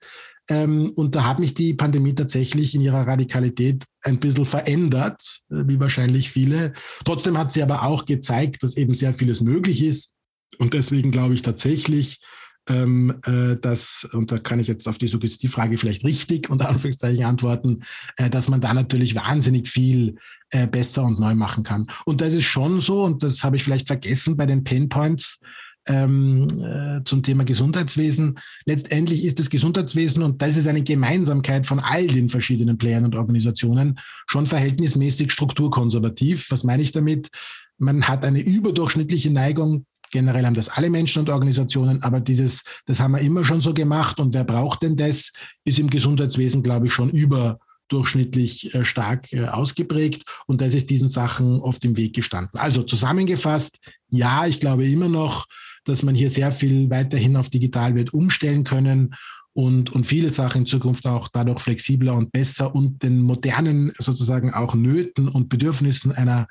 [0.49, 5.65] Ähm, und da hat mich die Pandemie tatsächlich in ihrer Radikalität ein bisschen verändert, äh,
[5.67, 6.75] wie wahrscheinlich viele.
[7.05, 10.13] Trotzdem hat sie aber auch gezeigt, dass eben sehr vieles möglich ist.
[10.59, 12.21] Und deswegen glaube ich tatsächlich,
[12.69, 17.25] ähm, äh, dass, und da kann ich jetzt auf die Suggestivfrage vielleicht richtig unter Anführungszeichen
[17.25, 17.83] antworten,
[18.17, 20.17] äh, dass man da natürlich wahnsinnig viel
[20.51, 21.87] äh, besser und neu machen kann.
[22.07, 25.41] Und das ist schon so, und das habe ich vielleicht vergessen bei den Painpoints,
[25.89, 28.39] ähm, äh, zum Thema Gesundheitswesen.
[28.67, 33.15] Letztendlich ist das Gesundheitswesen, und das ist eine Gemeinsamkeit von all den verschiedenen Playern und
[33.15, 36.51] Organisationen, schon verhältnismäßig strukturkonservativ.
[36.51, 37.31] Was meine ich damit?
[37.79, 43.01] Man hat eine überdurchschnittliche Neigung Generell haben das alle Menschen und Organisationen, aber dieses, das
[43.01, 44.21] haben wir immer schon so gemacht.
[44.21, 45.33] Und wer braucht denn das?
[45.65, 50.23] Ist im Gesundheitswesen, glaube ich, schon überdurchschnittlich äh, stark äh, ausgeprägt.
[50.47, 52.61] Und das ist diesen Sachen oft im Weg gestanden.
[52.61, 55.47] Also zusammengefasst, ja, ich glaube immer noch,
[55.85, 59.15] dass man hier sehr viel weiterhin auf digital wird umstellen können
[59.55, 64.53] und, und viele Sachen in Zukunft auch dadurch flexibler und besser und den modernen sozusagen
[64.53, 66.49] auch Nöten und Bedürfnissen einer,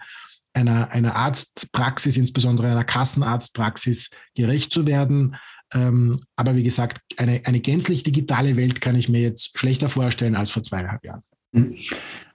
[0.54, 5.36] einer, einer Arztpraxis, insbesondere einer Kassenarztpraxis, gerecht zu werden.
[5.74, 10.36] Ähm, aber wie gesagt, eine, eine gänzlich digitale Welt kann ich mir jetzt schlechter vorstellen
[10.36, 11.24] als vor zweieinhalb Jahren.
[11.52, 11.76] Mhm.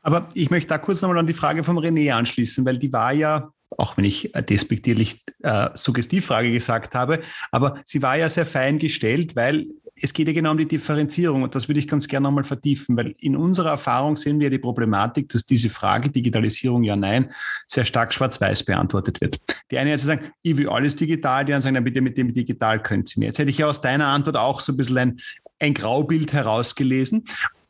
[0.02, 3.14] Aber ich möchte da kurz nochmal an die Frage vom René anschließen, weil die war
[3.14, 8.78] ja, auch wenn ich despektierlich äh, Suggestivfrage gesagt habe, aber sie war ja sehr fein
[8.78, 9.66] gestellt, weil
[10.00, 12.96] es geht ja genau um die Differenzierung und das würde ich ganz gerne nochmal vertiefen,
[12.96, 17.32] weil in unserer Erfahrung sehen wir die Problematik, dass diese Frage Digitalisierung ja, nein,
[17.66, 19.38] sehr stark schwarz-weiß beantwortet wird.
[19.70, 22.32] Die eine jetzt sagen, ich will alles digital, die anderen sagen, na bitte mit dem
[22.32, 23.26] digital können Sie mir.
[23.26, 25.20] Jetzt hätte ich ja aus deiner Antwort auch so ein bisschen ein,
[25.58, 27.24] ein Graubild herausgelesen.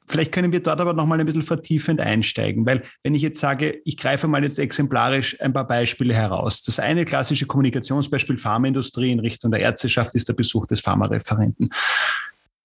[0.08, 3.80] Vielleicht können wir dort aber nochmal ein bisschen vertiefend einsteigen, weil wenn ich jetzt sage,
[3.84, 6.62] ich greife mal jetzt exemplarisch ein paar Beispiele heraus.
[6.62, 11.70] Das eine klassische Kommunikationsbeispiel Pharmaindustrie in Richtung der Ärzteschaft ist der Besuch des Pharmareferenten.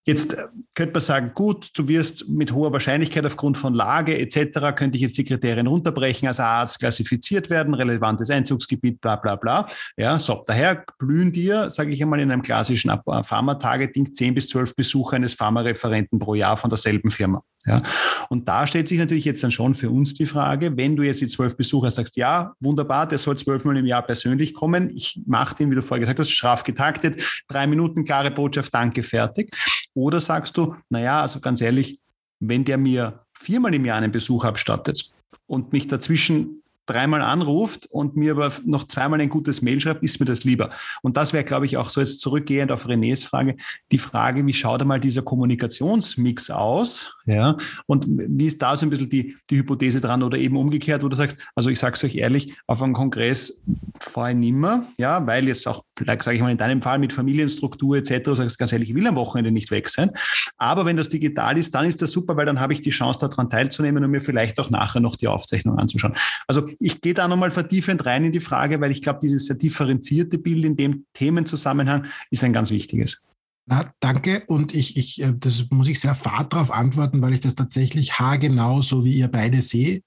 [0.05, 4.75] Jetzt äh, könnte man sagen, gut, du wirst mit hoher Wahrscheinlichkeit aufgrund von Lage etc.,
[4.75, 9.67] könnte ich jetzt die Kriterien runterbrechen, als Arzt klassifiziert werden, relevantes Einzugsgebiet, bla bla bla.
[9.95, 14.75] Ja, so, daher blühen dir, sage ich einmal, in einem klassischen Pharma-Targeting 10 bis 12
[14.75, 17.43] Besucher eines Pharmareferenten pro Jahr von derselben Firma.
[17.65, 17.81] Ja.
[18.29, 21.21] Und da stellt sich natürlich jetzt dann schon für uns die Frage, wenn du jetzt
[21.21, 24.89] die zwölf Besucher sagst, ja, wunderbar, der soll zwölfmal im Jahr persönlich kommen.
[24.93, 29.01] Ich mache den, wie du vorher gesagt hast, straff getaktet, drei Minuten, klare Botschaft, danke,
[29.01, 29.55] fertig.
[29.93, 31.99] Oder sagst du, naja, also ganz ehrlich,
[32.39, 35.11] wenn der mir viermal im Jahr einen Besuch abstattet
[35.47, 40.19] und mich dazwischen dreimal anruft und mir aber noch zweimal ein gutes Mail schreibt, ist
[40.19, 40.69] mir das lieber.
[41.01, 43.55] Und das wäre, glaube ich, auch so jetzt zurückgehend auf Renés Frage,
[43.91, 47.15] die Frage, wie schaut einmal dieser Kommunikationsmix aus?
[47.25, 51.03] Ja, und wie ist da so ein bisschen die, die Hypothese dran oder eben umgekehrt,
[51.03, 53.63] wo du sagst, also ich sage es euch ehrlich, auf einem Kongress
[54.01, 57.13] fahre ich nimmer, ja, weil jetzt auch, vielleicht sage ich mal in deinem Fall mit
[57.13, 60.11] Familienstruktur etc., du sagst ganz ehrlich, ich will am Wochenende nicht weg sein.
[60.57, 63.19] Aber wenn das digital ist, dann ist das super, weil dann habe ich die Chance,
[63.19, 66.15] daran teilzunehmen und mir vielleicht auch nachher noch die Aufzeichnung anzuschauen.
[66.47, 69.55] Also ich gehe da nochmal vertiefend rein in die Frage, weil ich glaube, dieses sehr
[69.55, 73.23] differenzierte Bild in dem Themenzusammenhang ist ein ganz wichtiges.
[73.65, 74.43] Na, danke.
[74.47, 78.19] Und ich, ich, äh, das muss ich sehr fad darauf antworten, weil ich das tatsächlich
[78.19, 80.03] haargenau, so wie ihr beide seht,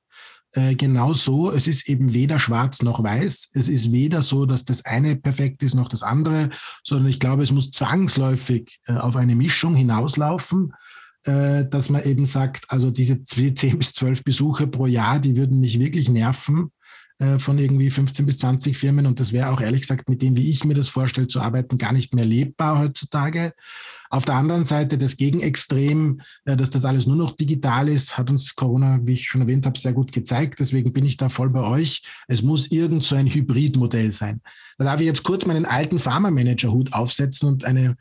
[0.52, 1.50] äh, genau so.
[1.50, 3.50] Es ist eben weder schwarz noch weiß.
[3.54, 6.50] Es ist weder so, dass das eine perfekt ist noch das andere,
[6.84, 10.72] sondern ich glaube, es muss zwangsläufig äh, auf eine Mischung hinauslaufen.
[11.24, 15.80] Dass man eben sagt, also diese 10 bis 12 Besucher pro Jahr, die würden mich
[15.80, 16.70] wirklich nerven
[17.18, 19.06] äh, von irgendwie 15 bis 20 Firmen.
[19.06, 21.78] Und das wäre auch ehrlich gesagt mit dem, wie ich mir das vorstelle, zu arbeiten,
[21.78, 23.54] gar nicht mehr lebbar heutzutage.
[24.10, 28.30] Auf der anderen Seite das Gegenextrem, äh, dass das alles nur noch digital ist, hat
[28.30, 30.60] uns Corona, wie ich schon erwähnt habe, sehr gut gezeigt.
[30.60, 32.02] Deswegen bin ich da voll bei euch.
[32.28, 34.42] Es muss irgend so ein Hybridmodell sein.
[34.76, 37.96] Da darf ich jetzt kurz meinen alten Pharma-Manager-Hut aufsetzen und eine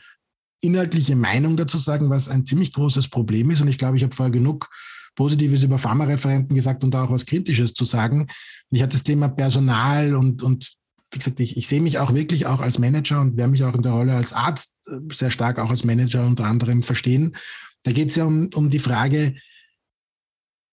[0.60, 3.62] inhaltliche Meinung dazu sagen, was ein ziemlich großes Problem ist.
[3.62, 4.70] Und ich glaube, ich habe vorher genug
[5.16, 8.28] Positives über Pharmareferenten gesagt und auch was Kritisches zu sagen.
[8.70, 10.76] Ich hatte das Thema Personal und, und
[11.12, 13.74] wie gesagt, ich, ich sehe mich auch wirklich auch als Manager und werde mich auch
[13.74, 17.36] in der Rolle als Arzt äh, sehr stark auch als Manager unter anderem verstehen.
[17.84, 19.36] Da geht es ja um, um die Frage,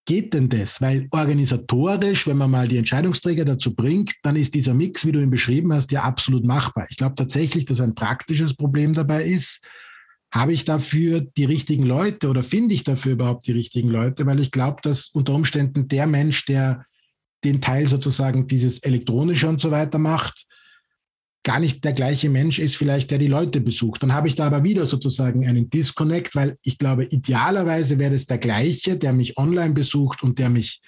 [0.05, 0.81] geht denn das?
[0.81, 5.21] Weil organisatorisch, wenn man mal die Entscheidungsträger dazu bringt, dann ist dieser Mix, wie du
[5.21, 6.87] ihn beschrieben hast, ja absolut machbar.
[6.91, 9.67] Ich glaube tatsächlich, dass ein praktisches Problem dabei ist.
[10.33, 14.25] Habe ich dafür die richtigen Leute oder finde ich dafür überhaupt die richtigen Leute?
[14.25, 16.87] Weil ich glaube, dass unter Umständen der Mensch, der
[17.45, 20.47] den Teil sozusagen dieses elektronische und so weiter macht,
[21.45, 24.03] gar nicht der gleiche Mensch ist, vielleicht der die Leute besucht.
[24.03, 28.27] Dann habe ich da aber wieder sozusagen einen Disconnect, weil ich glaube, idealerweise wäre es
[28.27, 30.81] der gleiche, der mich online besucht und der mich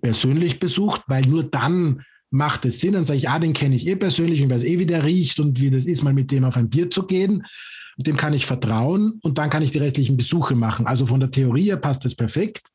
[0.00, 2.94] persönlich besucht, weil nur dann macht es Sinn.
[2.94, 5.38] Dann sage ich, ah, den kenne ich eh persönlich und weiß eh, wie der riecht
[5.38, 7.44] und wie das ist, mal mit dem auf ein Bier zu gehen.
[8.02, 10.86] Dem kann ich vertrauen und dann kann ich die restlichen Besuche machen.
[10.86, 12.68] Also von der Theorie her passt das perfekt.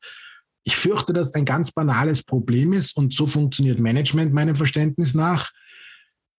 [0.64, 5.52] Ich fürchte, dass ein ganz banales Problem ist und so funktioniert Management meinem Verständnis nach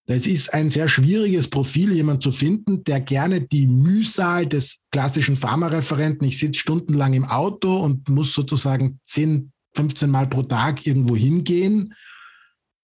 [0.10, 5.36] es ist ein sehr schwieriges Profil, jemand zu finden, der gerne die Mühsal des klassischen
[5.36, 11.18] Pharmareferenten, ich sitze stundenlang im Auto und muss sozusagen 10, 15 Mal pro Tag irgendwo
[11.18, 11.94] hingehen,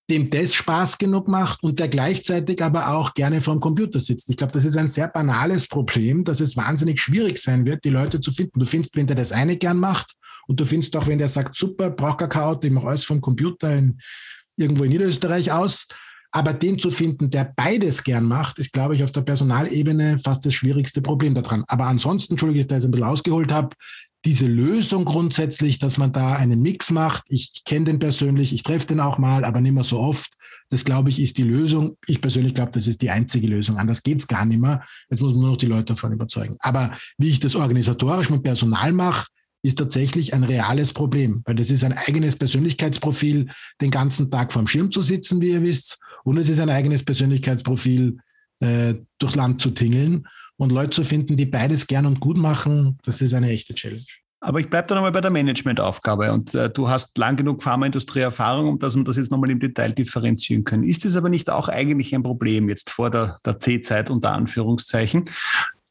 [0.09, 4.29] dem das Spaß genug macht und der gleichzeitig aber auch gerne vorm Computer sitzt.
[4.29, 7.89] Ich glaube, das ist ein sehr banales Problem, dass es wahnsinnig schwierig sein wird, die
[7.89, 8.59] Leute zu finden.
[8.59, 10.13] Du findest, wenn der das eine gern macht
[10.47, 13.73] und du findest auch, wenn der sagt, super, braucht Auto, ich mache alles vom Computer
[13.75, 13.97] in,
[14.57, 15.87] irgendwo in Niederösterreich aus.
[16.35, 20.43] Aber den zu finden, der beides gern macht, ist, glaube ich, auf der Personalebene fast
[20.45, 21.63] das schwierigste Problem daran.
[21.67, 23.75] Aber ansonsten, Entschuldige, dass ich da ein bisschen ausgeholt habe,
[24.25, 28.63] diese Lösung grundsätzlich, dass man da einen Mix macht, ich, ich kenne den persönlich, ich
[28.63, 30.33] treffe den auch mal, aber nicht mehr so oft,
[30.69, 31.97] das glaube ich, ist die Lösung.
[32.07, 33.77] Ich persönlich glaube, das ist die einzige Lösung.
[33.77, 34.83] Anders geht es gar nicht mehr.
[35.09, 36.55] Jetzt muss man nur noch die Leute davon überzeugen.
[36.61, 39.27] Aber wie ich das organisatorisch mit Personal mache,
[39.61, 43.49] ist tatsächlich ein reales Problem, weil das ist ein eigenes Persönlichkeitsprofil,
[43.81, 47.03] den ganzen Tag vorm Schirm zu sitzen, wie ihr wisst, und es ist ein eigenes
[47.03, 48.17] Persönlichkeitsprofil,
[48.59, 50.27] äh, durchs Land zu tingeln.
[50.57, 54.03] Und Leute zu finden, die beides gern und gut machen, das ist eine echte Challenge.
[54.39, 58.67] Aber ich bleibe da nochmal bei der Managementaufgabe und äh, du hast lang genug Pharmaindustrie-Erfahrung,
[58.67, 60.83] um dass wir das jetzt nochmal im Detail differenzieren können.
[60.83, 65.29] Ist es aber nicht auch eigentlich ein Problem jetzt vor der, der C-Zeit unter Anführungszeichen,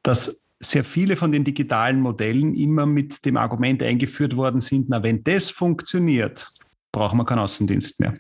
[0.03, 5.03] dass sehr viele von den digitalen Modellen immer mit dem Argument eingeführt worden sind, na,
[5.03, 6.53] wenn das funktioniert,
[6.93, 8.15] brauchen wir keinen Außendienst mehr.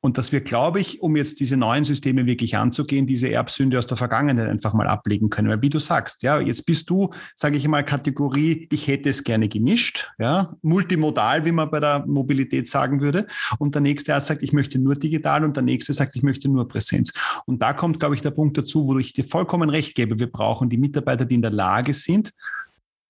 [0.00, 3.86] Und dass wir, glaube ich, um jetzt diese neuen Systeme wirklich anzugehen, diese Erbsünde aus
[3.86, 5.48] der Vergangenheit einfach mal ablegen können.
[5.48, 9.24] Weil wie du sagst, ja, jetzt bist du, sage ich mal, Kategorie, ich hätte es
[9.24, 13.26] gerne gemischt, ja, multimodal, wie man bei der Mobilität sagen würde.
[13.58, 16.48] Und der nächste Arzt sagt, ich möchte nur digital und der nächste sagt, ich möchte
[16.48, 17.12] nur Präsenz.
[17.46, 20.18] Und da kommt, glaube ich, der Punkt dazu, wo ich dir vollkommen recht gebe.
[20.18, 22.32] Wir brauchen die Mitarbeiter, die in der Lage sind,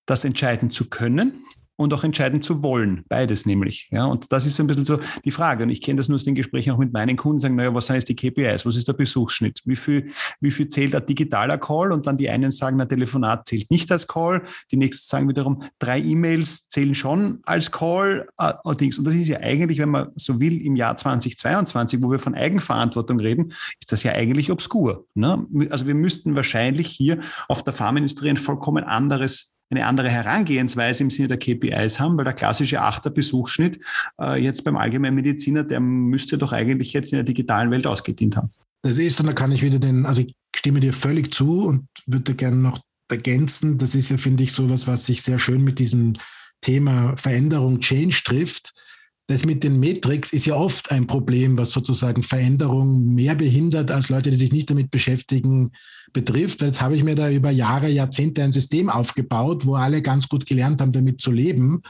[0.06, 1.44] das entscheiden zu können
[1.82, 3.04] und auch entscheiden zu wollen.
[3.08, 3.88] Beides nämlich.
[3.90, 5.64] Ja, und das ist ein bisschen so die Frage.
[5.64, 7.86] Und ich kenne das nur aus den Gesprächen auch mit meinen Kunden, sagen, naja, was
[7.86, 8.66] sind jetzt die KPIs?
[8.66, 9.60] Was ist der Besuchsschnitt?
[9.64, 10.10] Wie viel,
[10.40, 11.92] wie viel zählt ein digitaler Call?
[11.92, 14.42] Und dann die einen sagen, ein Telefonat zählt nicht als Call.
[14.70, 18.28] Die nächsten sagen wiederum, drei E-Mails zählen schon als Call.
[18.38, 22.18] Äh, und das ist ja eigentlich, wenn man so will, im Jahr 2022, wo wir
[22.18, 25.06] von Eigenverantwortung reden, ist das ja eigentlich obskur.
[25.14, 25.46] Ne?
[25.70, 31.10] Also wir müssten wahrscheinlich hier auf der Pharmaindustrie ein vollkommen anderes eine andere Herangehensweise im
[31.10, 33.80] Sinne der KPIs haben, weil der klassische Achter-Besuchsschnitt
[34.20, 38.50] äh, jetzt beim Allgemeinmediziner, der müsste doch eigentlich jetzt in der digitalen Welt ausgedient haben.
[38.82, 41.86] Das ist, und da kann ich wieder den, also ich stimme dir völlig zu und
[42.06, 45.78] würde gerne noch ergänzen, das ist ja, finde ich, sowas, was sich sehr schön mit
[45.78, 46.14] diesem
[46.60, 48.72] Thema Veränderung, Change trifft
[49.26, 54.08] das mit den Metrics ist ja oft ein Problem, was sozusagen Veränderung mehr behindert als
[54.08, 55.70] Leute, die sich nicht damit beschäftigen,
[56.12, 56.60] betrifft.
[56.60, 60.46] Jetzt habe ich mir da über Jahre, Jahrzehnte ein System aufgebaut, wo alle ganz gut
[60.46, 61.82] gelernt haben, damit zu leben.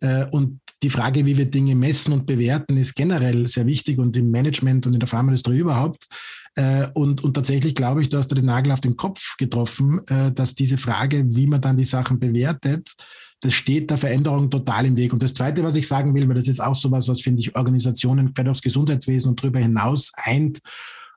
[0.00, 4.16] Äh, und die Frage, wie wir Dinge messen und bewerten, ist generell sehr wichtig und
[4.16, 6.08] im Management und in der Pharmaindustrie überhaupt.
[6.54, 10.00] Äh, und, und tatsächlich glaube ich, du hast da den Nagel auf den Kopf getroffen,
[10.08, 12.94] äh, dass diese Frage, wie man dann die Sachen bewertet,
[13.40, 15.12] das steht der Veränderung total im Weg.
[15.12, 17.54] Und das Zweite, was ich sagen will, weil das ist auch sowas, was finde ich
[17.54, 20.60] Organisationen quer aufs Gesundheitswesen und darüber hinaus eint.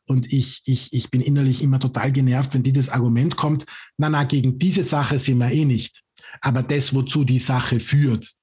[0.06, 3.66] Und ich, ich, ich bin innerlich immer total genervt, wenn dieses Argument kommt,
[3.98, 6.02] na, na, gegen diese Sache sind wir eh nicht
[6.40, 8.34] aber das, wozu die Sache führt.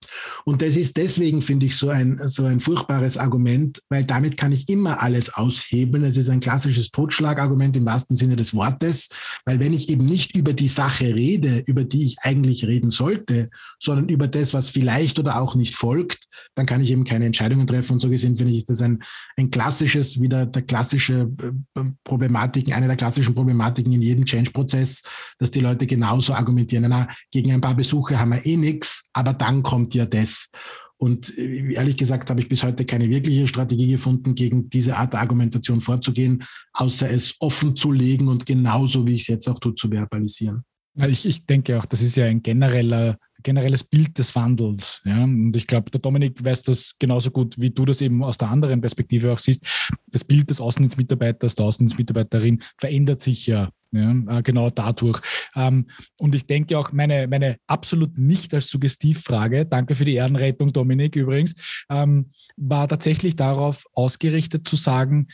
[0.45, 4.53] Und das ist deswegen, finde ich, so ein, so ein furchtbares Argument, weil damit kann
[4.53, 6.05] ich immer alles aushebeln.
[6.05, 9.09] Es ist ein klassisches Totschlagargument im wahrsten Sinne des Wortes,
[9.45, 13.51] weil wenn ich eben nicht über die Sache rede, über die ich eigentlich reden sollte,
[13.79, 17.67] sondern über das, was vielleicht oder auch nicht folgt, dann kann ich eben keine Entscheidungen
[17.67, 17.95] treffen.
[17.95, 19.03] Und so gesehen finde ich das ein,
[19.37, 21.31] ein klassisches, wieder der klassische
[21.77, 25.03] äh, Problematiken, eine der klassischen Problematiken in jedem Change-Prozess,
[25.39, 26.87] dass die Leute genauso argumentieren.
[26.89, 30.51] Na, gegen ein paar Besuche haben wir eh nichts, aber dann kommt ja das.
[30.99, 35.15] Und äh, ehrlich gesagt habe ich bis heute keine wirkliche Strategie gefunden, gegen diese Art
[35.15, 39.61] der Argumentation vorzugehen, außer es offen zu legen und genauso, wie ich es jetzt auch
[39.61, 40.65] tue, zu verbalisieren.
[41.07, 45.01] Ich, ich denke auch, das ist ja ein genereller generelles Bild des Wandels.
[45.05, 45.25] Ja?
[45.25, 48.51] Und ich glaube, der Dominik weiß das genauso gut, wie du das eben aus der
[48.51, 49.67] anderen Perspektive auch siehst.
[50.07, 53.71] Das Bild des Außendienstmitarbeiters, der Außendienstmitarbeiterin verändert sich ja.
[53.91, 55.21] Ja, äh, genau dadurch.
[55.55, 55.87] Ähm,
[56.19, 61.17] und ich denke auch, meine, meine absolut nicht als Suggestivfrage, danke für die Ehrenrettung, Dominik
[61.17, 65.29] übrigens, ähm, war tatsächlich darauf ausgerichtet zu sagen,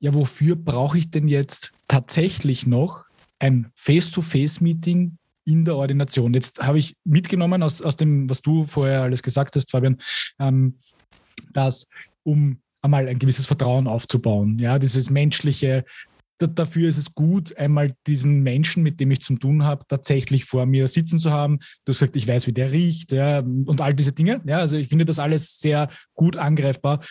[0.00, 3.04] ja, wofür brauche ich denn jetzt tatsächlich noch
[3.38, 6.34] ein Face-to-Face-Meeting in der Ordination.
[6.34, 9.98] Jetzt habe ich mitgenommen aus, aus dem, was du vorher alles gesagt hast, Fabian,
[10.38, 10.76] ähm,
[11.52, 11.88] dass
[12.22, 15.84] um einmal ein gewisses Vertrauen aufzubauen, ja, dieses menschliche,
[16.46, 20.66] dafür ist es gut, einmal diesen Menschen, mit dem ich zu tun habe, tatsächlich vor
[20.66, 21.58] mir sitzen zu haben.
[21.84, 24.40] Du sagst, ich weiß, wie der riecht, ja, und all diese Dinge.
[24.46, 27.02] Ja, also ich finde das alles sehr gut angreifbar.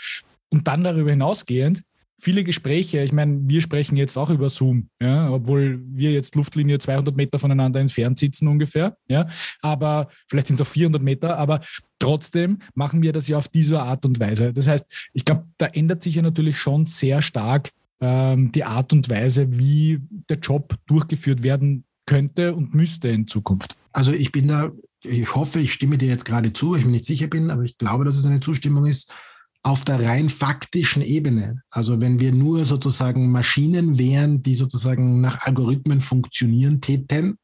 [0.49, 1.83] Und dann darüber hinausgehend
[2.19, 6.79] viele Gespräche, ich meine, wir sprechen jetzt auch über Zoom, ja, obwohl wir jetzt Luftlinie
[6.79, 9.27] 200 Meter voneinander entfernt sitzen ungefähr, ja,
[9.61, 11.61] aber vielleicht sind es auch 400 Meter, aber
[11.97, 14.53] trotzdem machen wir das ja auf diese Art und Weise.
[14.53, 17.69] Das heißt, ich glaube, da ändert sich ja natürlich schon sehr stark
[18.01, 23.75] ähm, die Art und Weise, wie der Job durchgeführt werden könnte und müsste in Zukunft.
[23.93, 24.71] Also ich bin da,
[25.03, 27.77] ich hoffe, ich stimme dir jetzt gerade zu, ich mir nicht sicher bin, aber ich
[27.77, 29.13] glaube, dass es eine Zustimmung ist
[29.61, 31.61] auf der rein faktischen Ebene.
[31.69, 37.37] Also wenn wir nur sozusagen Maschinen wären, die sozusagen nach Algorithmen funktionieren täten,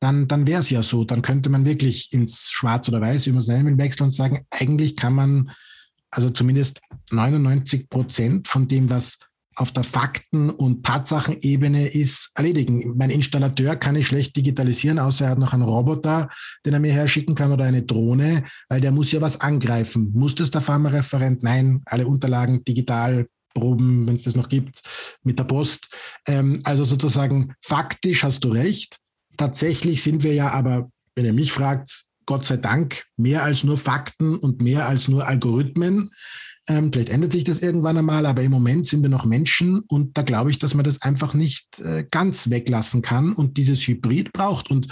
[0.00, 1.04] dann, dann wäre es ja so.
[1.04, 4.12] Dann könnte man wirklich ins Schwarz oder Weiß, wie man es nennen will, wechseln und
[4.12, 5.50] sagen, eigentlich kann man
[6.10, 6.80] also zumindest
[7.10, 9.18] 99 Prozent von dem, was
[9.56, 12.94] auf der Fakten- und Tatsachenebene ist, erledigen.
[12.96, 16.28] Mein Installateur kann ich schlecht digitalisieren, außer er hat noch einen Roboter,
[16.64, 20.12] den er mir herschicken kann oder eine Drohne, weil der muss ja was angreifen.
[20.14, 21.42] Muss das der Pharmareferent?
[21.42, 24.82] Nein, alle Unterlagen digital, Proben, wenn es das noch gibt,
[25.22, 25.88] mit der Post.
[26.26, 28.98] Ähm, also sozusagen faktisch hast du recht.
[29.36, 33.78] Tatsächlich sind wir ja aber, wenn ihr mich fragt, Gott sei Dank mehr als nur
[33.78, 36.10] Fakten und mehr als nur Algorithmen.
[36.66, 40.16] Ähm, vielleicht ändert sich das irgendwann einmal, aber im Moment sind wir noch Menschen und
[40.16, 44.32] da glaube ich, dass man das einfach nicht äh, ganz weglassen kann und dieses Hybrid
[44.32, 44.70] braucht.
[44.70, 44.88] Und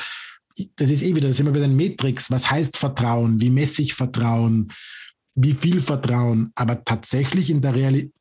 [0.77, 2.31] das ist eh wieder, das ist immer wieder ein Matrix.
[2.31, 3.41] Was heißt Vertrauen?
[3.41, 4.71] Wie messe ich Vertrauen?
[5.35, 6.53] Wie viel Vertrauen?
[6.55, 8.13] Aber tatsächlich in der, Reali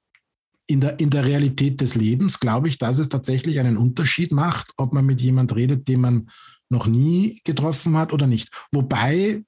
[0.68, 4.72] in der, in der Realität des Lebens glaube ich, dass es tatsächlich einen Unterschied macht,
[4.78, 6.30] ob man mit jemand redet, den man
[6.70, 8.49] noch nie getroffen hat oder nicht.
[8.72, 9.43] Wobei,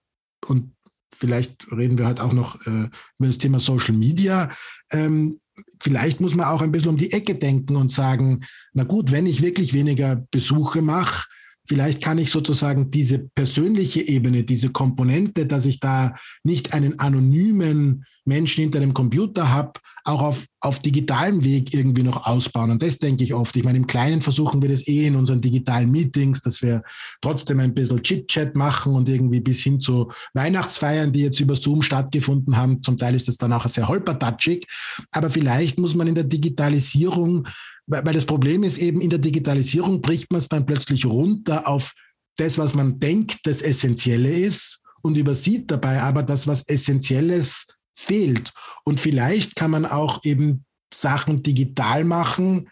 [0.45, 0.73] und
[1.17, 4.49] vielleicht reden wir halt auch noch äh, über das Thema Social Media,
[4.91, 5.35] ähm,
[5.81, 9.25] vielleicht muss man auch ein bisschen um die Ecke denken und sagen, na gut, wenn
[9.25, 11.25] ich wirklich weniger Besuche mache,
[11.65, 18.03] Vielleicht kann ich sozusagen diese persönliche Ebene, diese Komponente, dass ich da nicht einen anonymen
[18.25, 22.71] Menschen hinter dem Computer habe, auch auf, auf digitalem Weg irgendwie noch ausbauen.
[22.71, 23.55] Und das denke ich oft.
[23.55, 26.83] Ich meine, im Kleinen versuchen wir das eh in unseren digitalen Meetings, dass wir
[27.21, 31.81] trotzdem ein bisschen Chit-Chat machen und irgendwie bis hin zu Weihnachtsfeiern, die jetzt über Zoom
[31.81, 32.81] stattgefunden haben.
[32.83, 34.65] Zum Teil ist das dann auch sehr holpertatschig.
[35.11, 37.47] Aber vielleicht muss man in der Digitalisierung
[37.85, 41.67] weil, weil das Problem ist eben, in der Digitalisierung bricht man es dann plötzlich runter
[41.67, 41.93] auf
[42.37, 48.51] das, was man denkt, das Essentielle ist und übersieht dabei aber das, was Essentielles fehlt.
[48.83, 52.69] Und vielleicht kann man auch eben Sachen digital machen,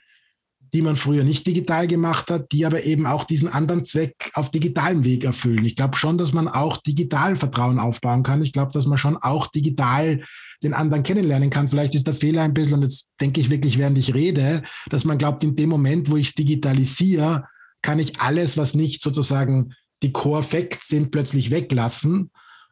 [0.73, 4.51] die man früher nicht digital gemacht hat, die aber eben auch diesen anderen Zweck auf
[4.51, 5.65] digitalem Weg erfüllen.
[5.65, 8.41] Ich glaube schon, dass man auch digital Vertrauen aufbauen kann.
[8.41, 10.23] Ich glaube, dass man schon auch digital
[10.63, 11.67] den anderen kennenlernen kann.
[11.67, 15.03] Vielleicht ist der Fehler ein bisschen, und jetzt denke ich wirklich, während ich rede, dass
[15.03, 17.47] man glaubt, in dem Moment, wo ich es digitalisiere,
[17.81, 22.31] kann ich alles, was nicht sozusagen die Core Facts sind, plötzlich weglassen.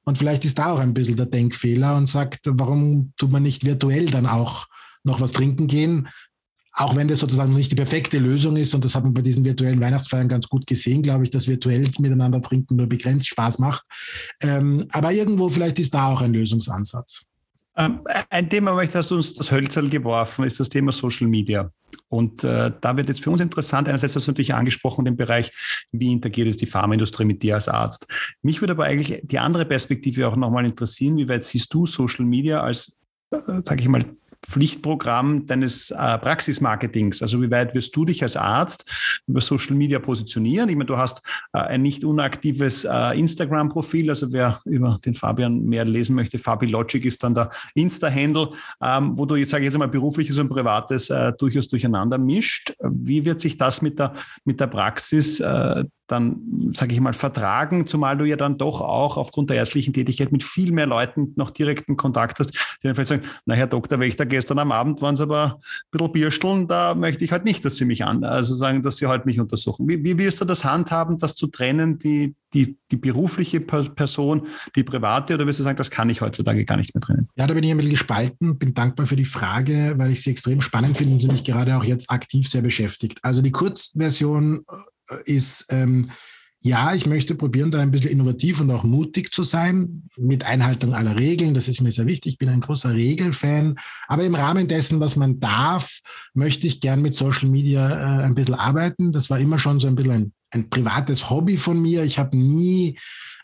[0.10, 3.64] Und vielleicht ist da auch ein bisschen der Denkfehler und sagt, warum tut man nicht
[3.64, 4.66] virtuell dann auch
[5.04, 6.08] noch was trinken gehen?
[6.74, 9.46] Auch wenn das sozusagen nicht die perfekte Lösung ist, und das hat man bei diesen
[9.46, 13.84] virtuellen Weihnachtsfeiern ganz gut gesehen, glaube ich, dass virtuell miteinander trinken nur begrenzt Spaß macht.
[14.42, 17.22] Ähm, aber irgendwo vielleicht ist da auch ein Lösungsansatz.
[17.80, 18.76] Ähm, ein Thema,
[19.10, 21.72] du uns das Hölzerl geworfen, ist das Thema Social Media.
[22.10, 25.52] Und äh, da wird jetzt für uns interessant, einerseits hast du natürlich angesprochen, den Bereich,
[25.92, 28.08] wie interagiert es die Pharmaindustrie mit dir als Arzt.
[28.42, 32.26] Mich würde aber eigentlich die andere Perspektive auch nochmal interessieren, wie weit siehst du Social
[32.26, 33.00] Media als,
[33.32, 34.04] äh, sage ich mal,
[34.48, 37.22] Pflichtprogramm deines äh, Praxismarketings?
[37.22, 38.90] Also wie weit wirst du dich als Arzt
[39.28, 40.70] über Social Media positionieren?
[40.70, 41.22] Ich meine, du hast
[41.54, 47.06] äh, ein nicht unaktives äh, Instagram-Profil, also wer über den Fabian mehr lesen möchte, FabiLogic
[47.06, 51.10] ist dann der Insta-Handle, ähm, wo du jetzt, sage ich jetzt mal, berufliches und privates
[51.10, 52.74] äh, durchaus durcheinander mischt.
[52.82, 54.14] Wie wird sich das mit der,
[54.46, 56.42] mit der Praxis äh, dann,
[56.72, 60.44] sage ich mal, vertragen, zumal du ja dann doch auch aufgrund der ärztlichen Tätigkeit mit
[60.44, 64.26] viel mehr Leuten noch direkten Kontakt hast, die dann vielleicht sagen, na Herr Doktor Wächter,
[64.26, 67.78] gestern am Abend waren Sie aber ein bisschen Biersteln, da möchte ich halt nicht, dass
[67.78, 69.88] Sie mich an, also sagen, dass Sie halt mich untersuchen.
[69.88, 74.84] Wie, wie wirst du das handhaben, das zu trennen, die, die, die berufliche Person, die
[74.84, 77.28] private, oder wirst du sagen, das kann ich heutzutage gar nicht mehr trennen?
[77.36, 80.32] Ja, da bin ich ein bisschen gespalten, bin dankbar für die Frage, weil ich sie
[80.32, 83.20] extrem spannend finde und sie mich gerade auch jetzt aktiv sehr beschäftigt.
[83.22, 84.66] Also die Kurzversion
[85.26, 86.12] ist, ähm,
[86.62, 90.94] ja, ich möchte probieren, da ein bisschen innovativ und auch mutig zu sein, mit Einhaltung
[90.94, 91.54] aller Regeln.
[91.54, 92.34] Das ist mir sehr wichtig.
[92.34, 93.80] Ich bin ein großer Regelfan.
[94.10, 96.02] Aber im Rahmen dessen, was man darf,
[96.34, 99.14] möchte ich gern mit Social Media äh, ein bisschen arbeiten.
[99.14, 102.04] Das war immer schon so ein bisschen ein, ein privates Hobby von mir.
[102.04, 103.00] Ich habe nie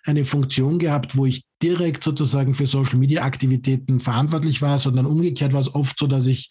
[0.05, 5.53] eine Funktion gehabt, wo ich direkt sozusagen für Social Media Aktivitäten verantwortlich war, sondern umgekehrt
[5.53, 6.49] war es oft so, dass ich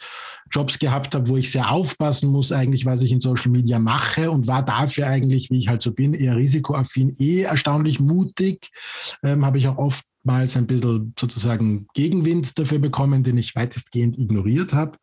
[0.50, 4.30] Jobs gehabt habe, wo ich sehr aufpassen muss, eigentlich, was ich in Social Media mache
[4.30, 8.70] und war dafür eigentlich, wie ich halt so bin, eher risikoaffin, eh erstaunlich mutig.
[9.22, 14.74] Ähm, habe ich auch oftmals ein bisschen sozusagen Gegenwind dafür bekommen, den ich weitestgehend ignoriert
[14.74, 14.98] habe,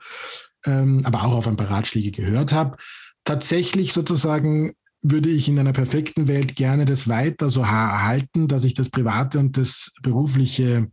[0.65, 2.77] ähm, aber auch auf ein paar Ratschläge gehört habe.
[3.23, 8.73] Tatsächlich sozusagen würde ich in einer perfekten Welt gerne das weiter so erhalten, dass ich
[8.73, 10.91] das Private und das Berufliche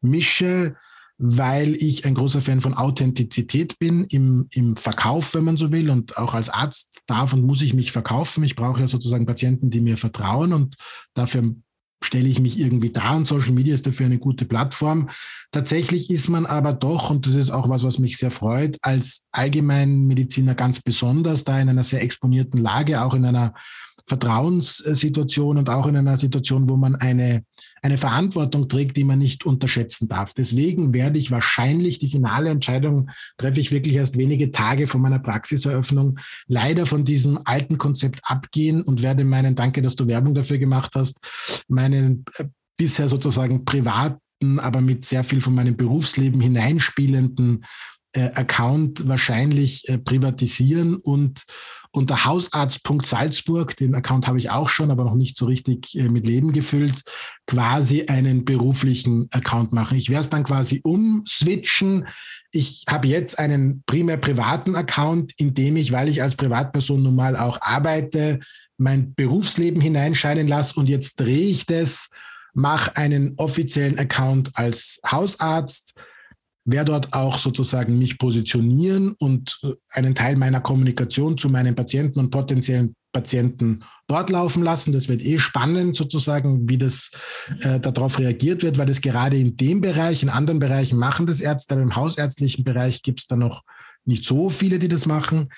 [0.00, 0.76] mische,
[1.18, 5.90] weil ich ein großer Fan von Authentizität bin im, im Verkauf, wenn man so will.
[5.90, 8.44] Und auch als Arzt darf und muss ich mich verkaufen.
[8.44, 10.76] Ich brauche ja sozusagen Patienten, die mir vertrauen und
[11.12, 11.54] dafür
[12.02, 15.10] stelle ich mich irgendwie da und Social Media ist dafür eine gute Plattform.
[15.52, 19.26] Tatsächlich ist man aber doch, und das ist auch was, was mich sehr freut, als
[19.32, 23.54] Allgemeinmediziner ganz besonders da in einer sehr exponierten Lage, auch in einer
[24.10, 27.44] Vertrauenssituation und auch in einer Situation, wo man eine,
[27.80, 30.34] eine Verantwortung trägt, die man nicht unterschätzen darf.
[30.34, 35.20] Deswegen werde ich wahrscheinlich die finale Entscheidung treffe ich wirklich erst wenige Tage vor meiner
[35.20, 40.58] Praxiseröffnung leider von diesem alten Konzept abgehen und werde meinen, danke, dass du Werbung dafür
[40.58, 41.20] gemacht hast,
[41.68, 42.46] meinen äh,
[42.76, 47.64] bisher sozusagen privaten, aber mit sehr viel von meinem Berufsleben hineinspielenden
[48.14, 51.44] Account wahrscheinlich äh, privatisieren und
[51.92, 56.24] unter hausarzt.salzburg, den Account habe ich auch schon, aber noch nicht so richtig äh, mit
[56.26, 57.02] Leben gefüllt,
[57.46, 59.98] quasi einen beruflichen Account machen.
[59.98, 62.06] Ich werde es dann quasi umswitchen.
[62.52, 67.16] Ich habe jetzt einen primär privaten Account, in dem ich, weil ich als Privatperson nun
[67.16, 68.38] mal auch arbeite,
[68.76, 72.10] mein Berufsleben hineinscheinen lasse und jetzt drehe ich das,
[72.54, 75.94] mache einen offiziellen Account als Hausarzt,
[76.64, 82.20] werde dort auch sozusagen mich positionieren und äh, einen Teil meiner Kommunikation zu meinen Patienten
[82.20, 84.92] und potenziellen Patienten dort laufen lassen.
[84.92, 87.10] Das wird eh spannend sozusagen, wie das
[87.60, 91.40] äh, darauf reagiert wird, weil das gerade in dem Bereich, in anderen Bereichen machen das
[91.40, 93.62] Ärzte, aber im hausärztlichen Bereich gibt es da noch
[94.04, 95.48] nicht so viele, die das machen.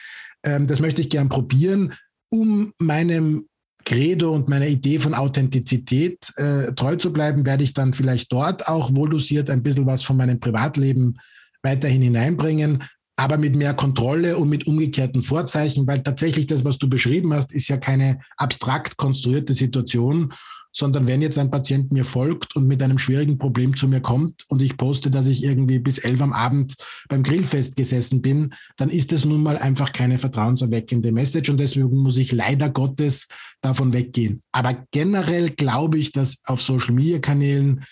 [0.44, 1.94] Ähm, das möchte ich gern probieren,
[2.30, 3.46] um meinem
[3.93, 8.66] Credo und meiner Idee von Authentizität äh, treu zu bleiben, werde ich dann vielleicht dort
[8.66, 11.18] auch wohldosiert ein bisschen was von meinem Privatleben
[11.62, 12.82] weiterhin hineinbringen,
[13.16, 17.53] aber mit mehr Kontrolle und mit umgekehrten Vorzeichen, weil tatsächlich das, was du beschrieben hast,
[17.53, 20.32] ist ja keine abstrakt konstruierte Situation,
[20.72, 24.44] sondern wenn jetzt ein Patient mir folgt und mit einem schwierigen Problem zu mir kommt
[24.48, 26.74] und ich poste, dass ich irgendwie bis elf am Abend
[27.08, 31.98] beim Grillfest gesessen bin, dann ist es nun mal einfach keine vertrauenserweckende Message und deswegen
[31.98, 33.28] muss ich leider Gottes
[33.60, 34.42] davon weggehen.
[34.50, 37.84] Aber generell glaube ich, dass auf Social-Media-Kanälen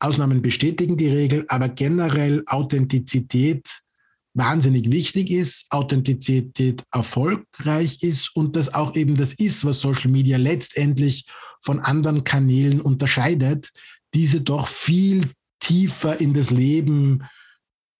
[0.00, 3.66] Ausnahmen bestätigen die Regel, aber generell Authentizität
[4.34, 10.36] wahnsinnig wichtig ist, Authentizität erfolgreich ist und das auch eben das ist, was Social Media
[10.38, 11.26] letztendlich
[11.60, 13.72] von anderen Kanälen unterscheidet,
[14.14, 17.24] diese doch viel tiefer in das Leben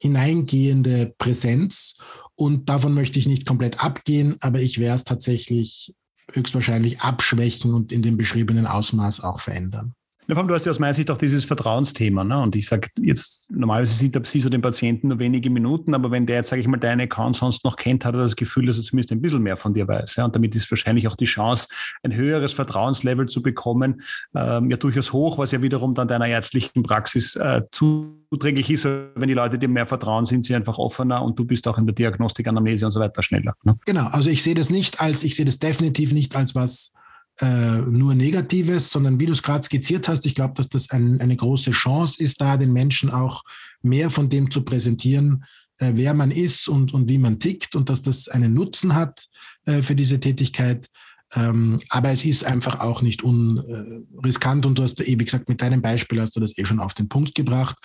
[0.01, 1.99] hineingehende Präsenz.
[2.35, 5.95] Und davon möchte ich nicht komplett abgehen, aber ich werde es tatsächlich
[6.33, 9.95] höchstwahrscheinlich abschwächen und in dem beschriebenen Ausmaß auch verändern.
[10.31, 12.22] Ja, du hast ja aus meiner Sicht auch dieses Vertrauensthema.
[12.22, 12.39] Ne?
[12.39, 16.26] Und ich sage jetzt, normalerweise sieht sie so den Patienten nur wenige Minuten, aber wenn
[16.26, 18.76] der jetzt, sage ich mal, deinen Account sonst noch kennt, hat er das Gefühl, dass
[18.76, 20.16] er zumindest ein bisschen mehr von dir weiß.
[20.16, 20.26] Ja?
[20.26, 21.68] Und damit ist wahrscheinlich auch die Chance,
[22.03, 24.03] ein höheres Vertrauenslevel zu bekommen,
[24.35, 28.85] ähm, ja durchaus hoch, was ja wiederum dann deiner ärztlichen Praxis äh, zuträglich ist.
[28.85, 31.87] Wenn die Leute dir mehr vertrauen, sind sie einfach offener und du bist auch in
[31.87, 33.55] der Diagnostik, Anamnese und so weiter schneller.
[33.64, 33.79] Ne?
[33.87, 36.93] Genau, also ich sehe das nicht als, ich sehe das definitiv nicht als was
[37.41, 41.20] äh, nur Negatives, sondern wie du es gerade skizziert hast, ich glaube, dass das ein,
[41.20, 43.45] eine große Chance ist, da den Menschen auch
[43.82, 45.45] mehr von dem zu präsentieren,
[45.78, 49.26] äh, wer man ist und, und wie man tickt und dass das einen Nutzen hat
[49.66, 50.89] äh, für diese Tätigkeit.
[51.34, 55.61] Ähm, aber es ist einfach auch nicht unriskant und du hast eh, wie gesagt, mit
[55.61, 57.76] deinem Beispiel hast du das eh schon auf den Punkt gebracht.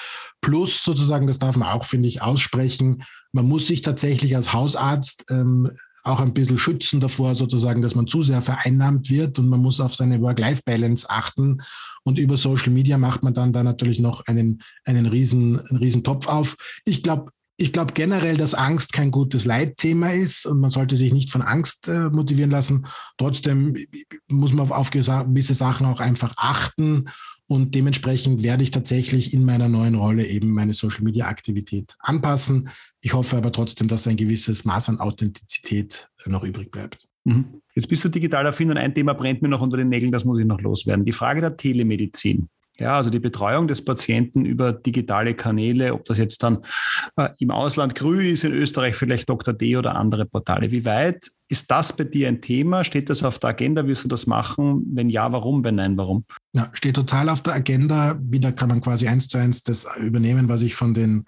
[0.42, 5.26] Plus sozusagen, das darf man auch, finde ich, aussprechen, man muss sich tatsächlich als Hausarzt
[5.30, 5.72] ähm,
[6.04, 9.80] auch ein bisschen schützen davor, sozusagen, dass man zu sehr vereinnahmt wird und man muss
[9.80, 11.62] auf seine Work-Life-Balance achten.
[12.04, 16.04] Und über Social Media macht man dann da natürlich noch einen, einen, riesen, einen riesen
[16.04, 16.58] Topf auf.
[16.86, 21.14] Ich glaube, ich glaube generell, dass Angst kein gutes Leitthema ist und man sollte sich
[21.14, 22.88] nicht von Angst äh, motivieren lassen.
[23.18, 23.76] Trotzdem
[24.28, 27.06] muss man auf, auf gewisse Sachen auch einfach achten
[27.46, 32.70] und dementsprechend werde ich tatsächlich in meiner neuen Rolle eben meine Social Media Aktivität anpassen.
[33.06, 37.06] Ich hoffe aber trotzdem, dass ein gewisses Maß an Authentizität noch übrig bleibt.
[37.26, 37.62] Mhm.
[37.76, 40.24] Jetzt bist du digital affin und ein Thema brennt mir noch unter den Nägeln, das
[40.24, 41.04] muss ich noch loswerden.
[41.04, 42.48] Die Frage der Telemedizin.
[42.78, 46.64] Ja, also die Betreuung des Patienten über digitale Kanäle, ob das jetzt dann
[47.18, 49.54] äh, im Ausland Grü ist, in Österreich vielleicht Dr.
[49.54, 50.72] D oder andere Portale.
[50.72, 52.86] Wie weit ist das bei dir ein Thema?
[52.86, 53.86] Steht das auf der Agenda?
[53.86, 54.86] Wirst du das machen?
[54.94, 55.64] Wenn ja, warum?
[55.64, 56.26] Wenn nein, warum?
[56.54, 58.18] Ja, steht total auf der Agenda.
[58.24, 61.26] Wieder kann man quasi eins zu eins das übernehmen, was ich von den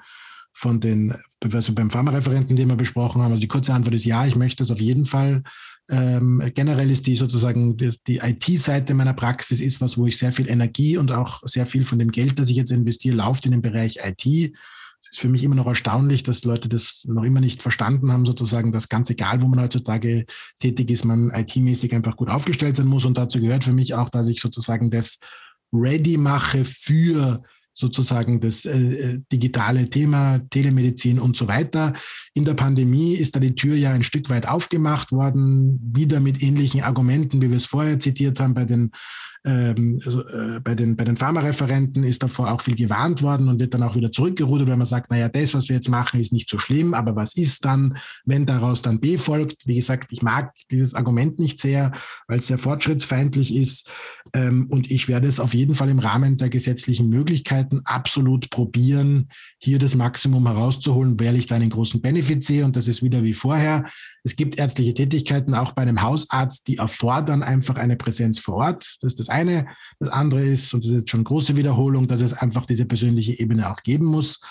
[0.57, 3.31] von den, wir beim Pharmareferenten, den wir besprochen haben.
[3.31, 5.43] Also die kurze Antwort ist ja, ich möchte das auf jeden Fall
[5.89, 10.31] ähm, generell ist die sozusagen die, die IT-Seite meiner Praxis ist was, wo ich sehr
[10.31, 13.51] viel Energie und auch sehr viel von dem Geld, das ich jetzt investiere, läuft in
[13.51, 14.25] den Bereich IT.
[14.25, 18.25] Es ist für mich immer noch erstaunlich, dass Leute das noch immer nicht verstanden haben,
[18.25, 20.25] sozusagen, dass ganz egal, wo man heutzutage
[20.57, 23.05] tätig ist, man IT-mäßig einfach gut aufgestellt sein muss.
[23.05, 25.19] Und dazu gehört für mich auch, dass ich sozusagen das
[25.71, 27.43] ready mache für
[27.75, 31.93] sozusagen das äh, äh, digitale Thema, Telemedizin und so weiter.
[32.33, 36.41] In der Pandemie ist da die Tür ja ein Stück weit aufgemacht worden, wieder mit
[36.41, 38.91] ähnlichen Argumenten, wie wir es vorher zitiert haben bei den
[39.45, 43.59] ähm, also, äh, bei, den, bei den Pharmareferenten ist davor auch viel gewarnt worden und
[43.59, 46.33] wird dann auch wieder zurückgerudert, wenn man sagt, naja, das, was wir jetzt machen, ist
[46.33, 47.95] nicht so schlimm, aber was ist dann,
[48.25, 49.67] wenn daraus dann B folgt?
[49.67, 51.91] Wie gesagt, ich mag dieses Argument nicht sehr,
[52.27, 53.91] weil es sehr fortschrittsfeindlich ist
[54.35, 59.29] und ich werde es auf jeden Fall im Rahmen der gesetzlichen Möglichkeiten absolut probieren,
[59.59, 63.23] hier das Maximum herauszuholen, weil ich da einen großen Benefit sehe und das ist wieder
[63.23, 63.85] wie vorher.
[64.23, 68.97] Es gibt ärztliche Tätigkeiten auch bei einem Hausarzt, die erfordern einfach eine Präsenz vor Ort.
[69.01, 69.67] Das ist das eine.
[69.99, 73.39] Das andere ist, und das ist jetzt schon große Wiederholung, dass es einfach diese persönliche
[73.39, 74.41] Ebene auch geben muss.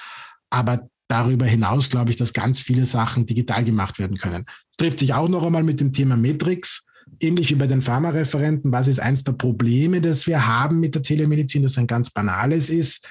[0.49, 4.45] Aber darüber hinaus glaube ich, dass ganz viele Sachen digital gemacht werden können.
[4.47, 6.87] Das trifft sich auch noch einmal mit dem Thema Metrix.
[7.21, 11.03] Ähnlich wie bei den Pharmareferenten, was ist eins der Probleme, das wir haben mit der
[11.03, 13.09] Telemedizin, das ein ganz banales ist,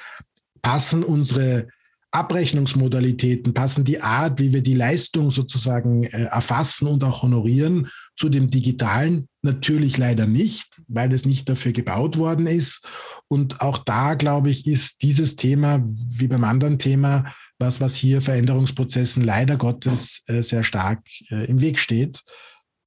[0.62, 1.68] passen unsere
[2.14, 8.30] Abrechnungsmodalitäten, passen die Art, wie wir die Leistung sozusagen äh, erfassen und auch honorieren, zu
[8.30, 9.28] dem digitalen?
[9.42, 12.86] Natürlich leider nicht, weil es nicht dafür gebaut worden ist.
[13.28, 18.22] Und auch da, glaube ich, ist dieses Thema, wie beim anderen Thema, was, was hier
[18.22, 22.22] Veränderungsprozessen leider Gottes äh, sehr stark äh, im Weg steht,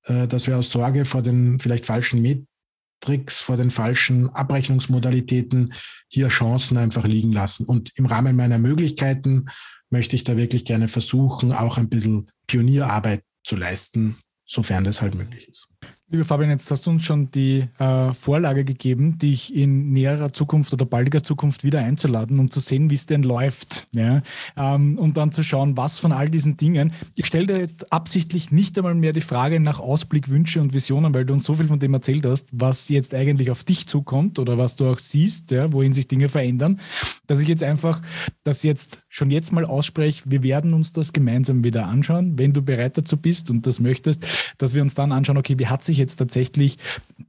[0.07, 5.75] dass wir aus Sorge vor den vielleicht falschen Metrics, vor den falschen Abrechnungsmodalitäten
[6.09, 7.65] hier Chancen einfach liegen lassen.
[7.65, 9.47] Und im Rahmen meiner Möglichkeiten
[9.91, 15.15] möchte ich da wirklich gerne versuchen, auch ein bisschen Pionierarbeit zu leisten, sofern das halt
[15.15, 15.69] möglich ist.
[16.09, 20.73] Lieber Fabian, jetzt hast du uns schon die äh, Vorlage gegeben, dich in näherer Zukunft
[20.73, 23.89] oder baldiger Zukunft wieder einzuladen, um zu sehen, wie es denn läuft.
[23.91, 24.23] Ja?
[24.57, 26.93] Ähm, und dann zu schauen, was von all diesen Dingen.
[27.17, 31.13] Ich stelle dir jetzt absichtlich nicht einmal mehr die Frage nach Ausblick, Wünsche und Visionen,
[31.13, 34.39] weil du uns so viel von dem erzählt hast, was jetzt eigentlich auf dich zukommt
[34.39, 36.79] oder was du auch siehst, ja, wohin sich Dinge verändern,
[37.27, 38.01] dass ich jetzt einfach
[38.45, 42.63] das jetzt schon jetzt mal ausspreche, wir werden uns das gemeinsam wieder anschauen, wenn du
[42.63, 44.25] bereit dazu bist und das möchtest,
[44.59, 46.77] dass wir uns dann anschauen, okay, wie hat sich sich jetzt tatsächlich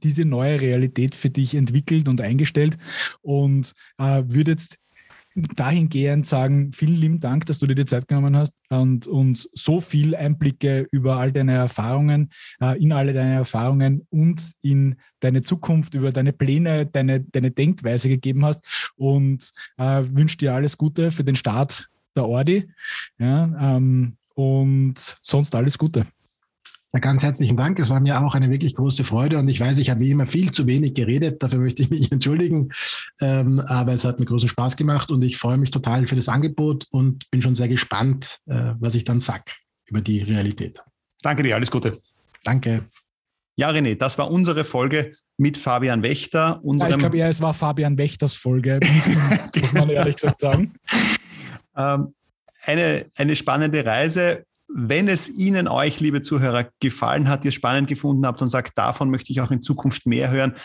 [0.02, 2.78] diese neue Realität für dich entwickelt und eingestellt.
[3.22, 4.78] Und äh, würde jetzt
[5.56, 9.80] dahingehend sagen, vielen lieben Dank, dass du dir die Zeit genommen hast und uns so
[9.80, 15.94] viel Einblicke über all deine Erfahrungen, äh, in alle deine Erfahrungen und in deine Zukunft,
[15.94, 18.60] über deine Pläne, deine, deine Denkweise gegeben hast.
[18.96, 22.68] Und äh, wünsche dir alles Gute für den Start der Ordi.
[23.18, 26.06] Ja, ähm, und sonst alles Gute.
[26.94, 27.78] Ja, ganz herzlichen Dank.
[27.78, 30.24] Es war mir auch eine wirklich große Freude und ich weiß, ich habe wie immer
[30.24, 31.42] viel zu wenig geredet.
[31.42, 32.70] Dafür möchte ich mich entschuldigen.
[33.20, 36.30] Ähm, aber es hat mir großen Spaß gemacht und ich freue mich total für das
[36.30, 39.52] Angebot und bin schon sehr gespannt, äh, was ich dann sage
[39.86, 40.82] über die Realität.
[41.20, 41.98] Danke dir, alles Gute.
[42.42, 42.86] Danke.
[43.56, 46.60] Ja, René, das war unsere Folge mit Fabian Wächter.
[46.64, 48.80] Ja, ich glaube, ja, es war Fabian Wächters Folge,
[49.60, 50.72] muss man ehrlich gesagt sagen.
[51.76, 52.14] Ähm,
[52.62, 58.26] eine, eine spannende Reise wenn es Ihnen, euch, liebe Zuhörer, gefallen hat, ihr spannend gefunden
[58.26, 60.56] habt und sagt, davon möchte ich auch in Zukunft mehr hören,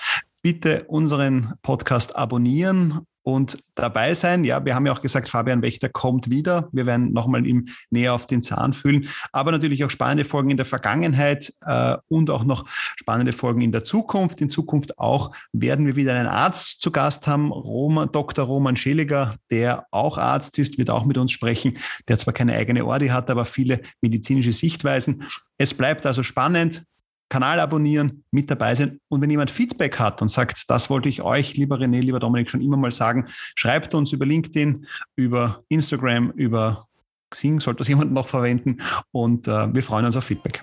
[0.42, 4.44] bitte unseren Podcast abonnieren und dabei sein.
[4.44, 6.70] Ja, wir haben ja auch gesagt, Fabian Wächter kommt wieder.
[6.72, 10.58] Wir werden nochmal ihm näher auf den Zahn fühlen, aber natürlich auch spannende Folgen in
[10.58, 14.42] der Vergangenheit äh, und auch noch spannende Folgen in der Zukunft.
[14.42, 18.46] In Zukunft auch werden wir wieder einen Arzt zu Gast haben, Roman, Dr.
[18.46, 22.86] Roman Scheliger, der auch Arzt ist, wird auch mit uns sprechen, der zwar keine eigene
[22.86, 25.24] Ordi hat, aber viele medizinische Sichtweisen.
[25.58, 26.84] Es bleibt also spannend.
[27.34, 29.00] Kanal abonnieren, mit dabei sein.
[29.10, 32.48] Und wenn jemand Feedback hat und sagt, das wollte ich euch, lieber René, lieber Dominik,
[32.48, 33.26] schon immer mal sagen,
[33.56, 36.88] schreibt uns über LinkedIn, über Instagram, über
[37.32, 38.78] Xing, sollte das jemand noch verwenden.
[39.12, 40.62] Und äh, wir freuen uns auf Feedback.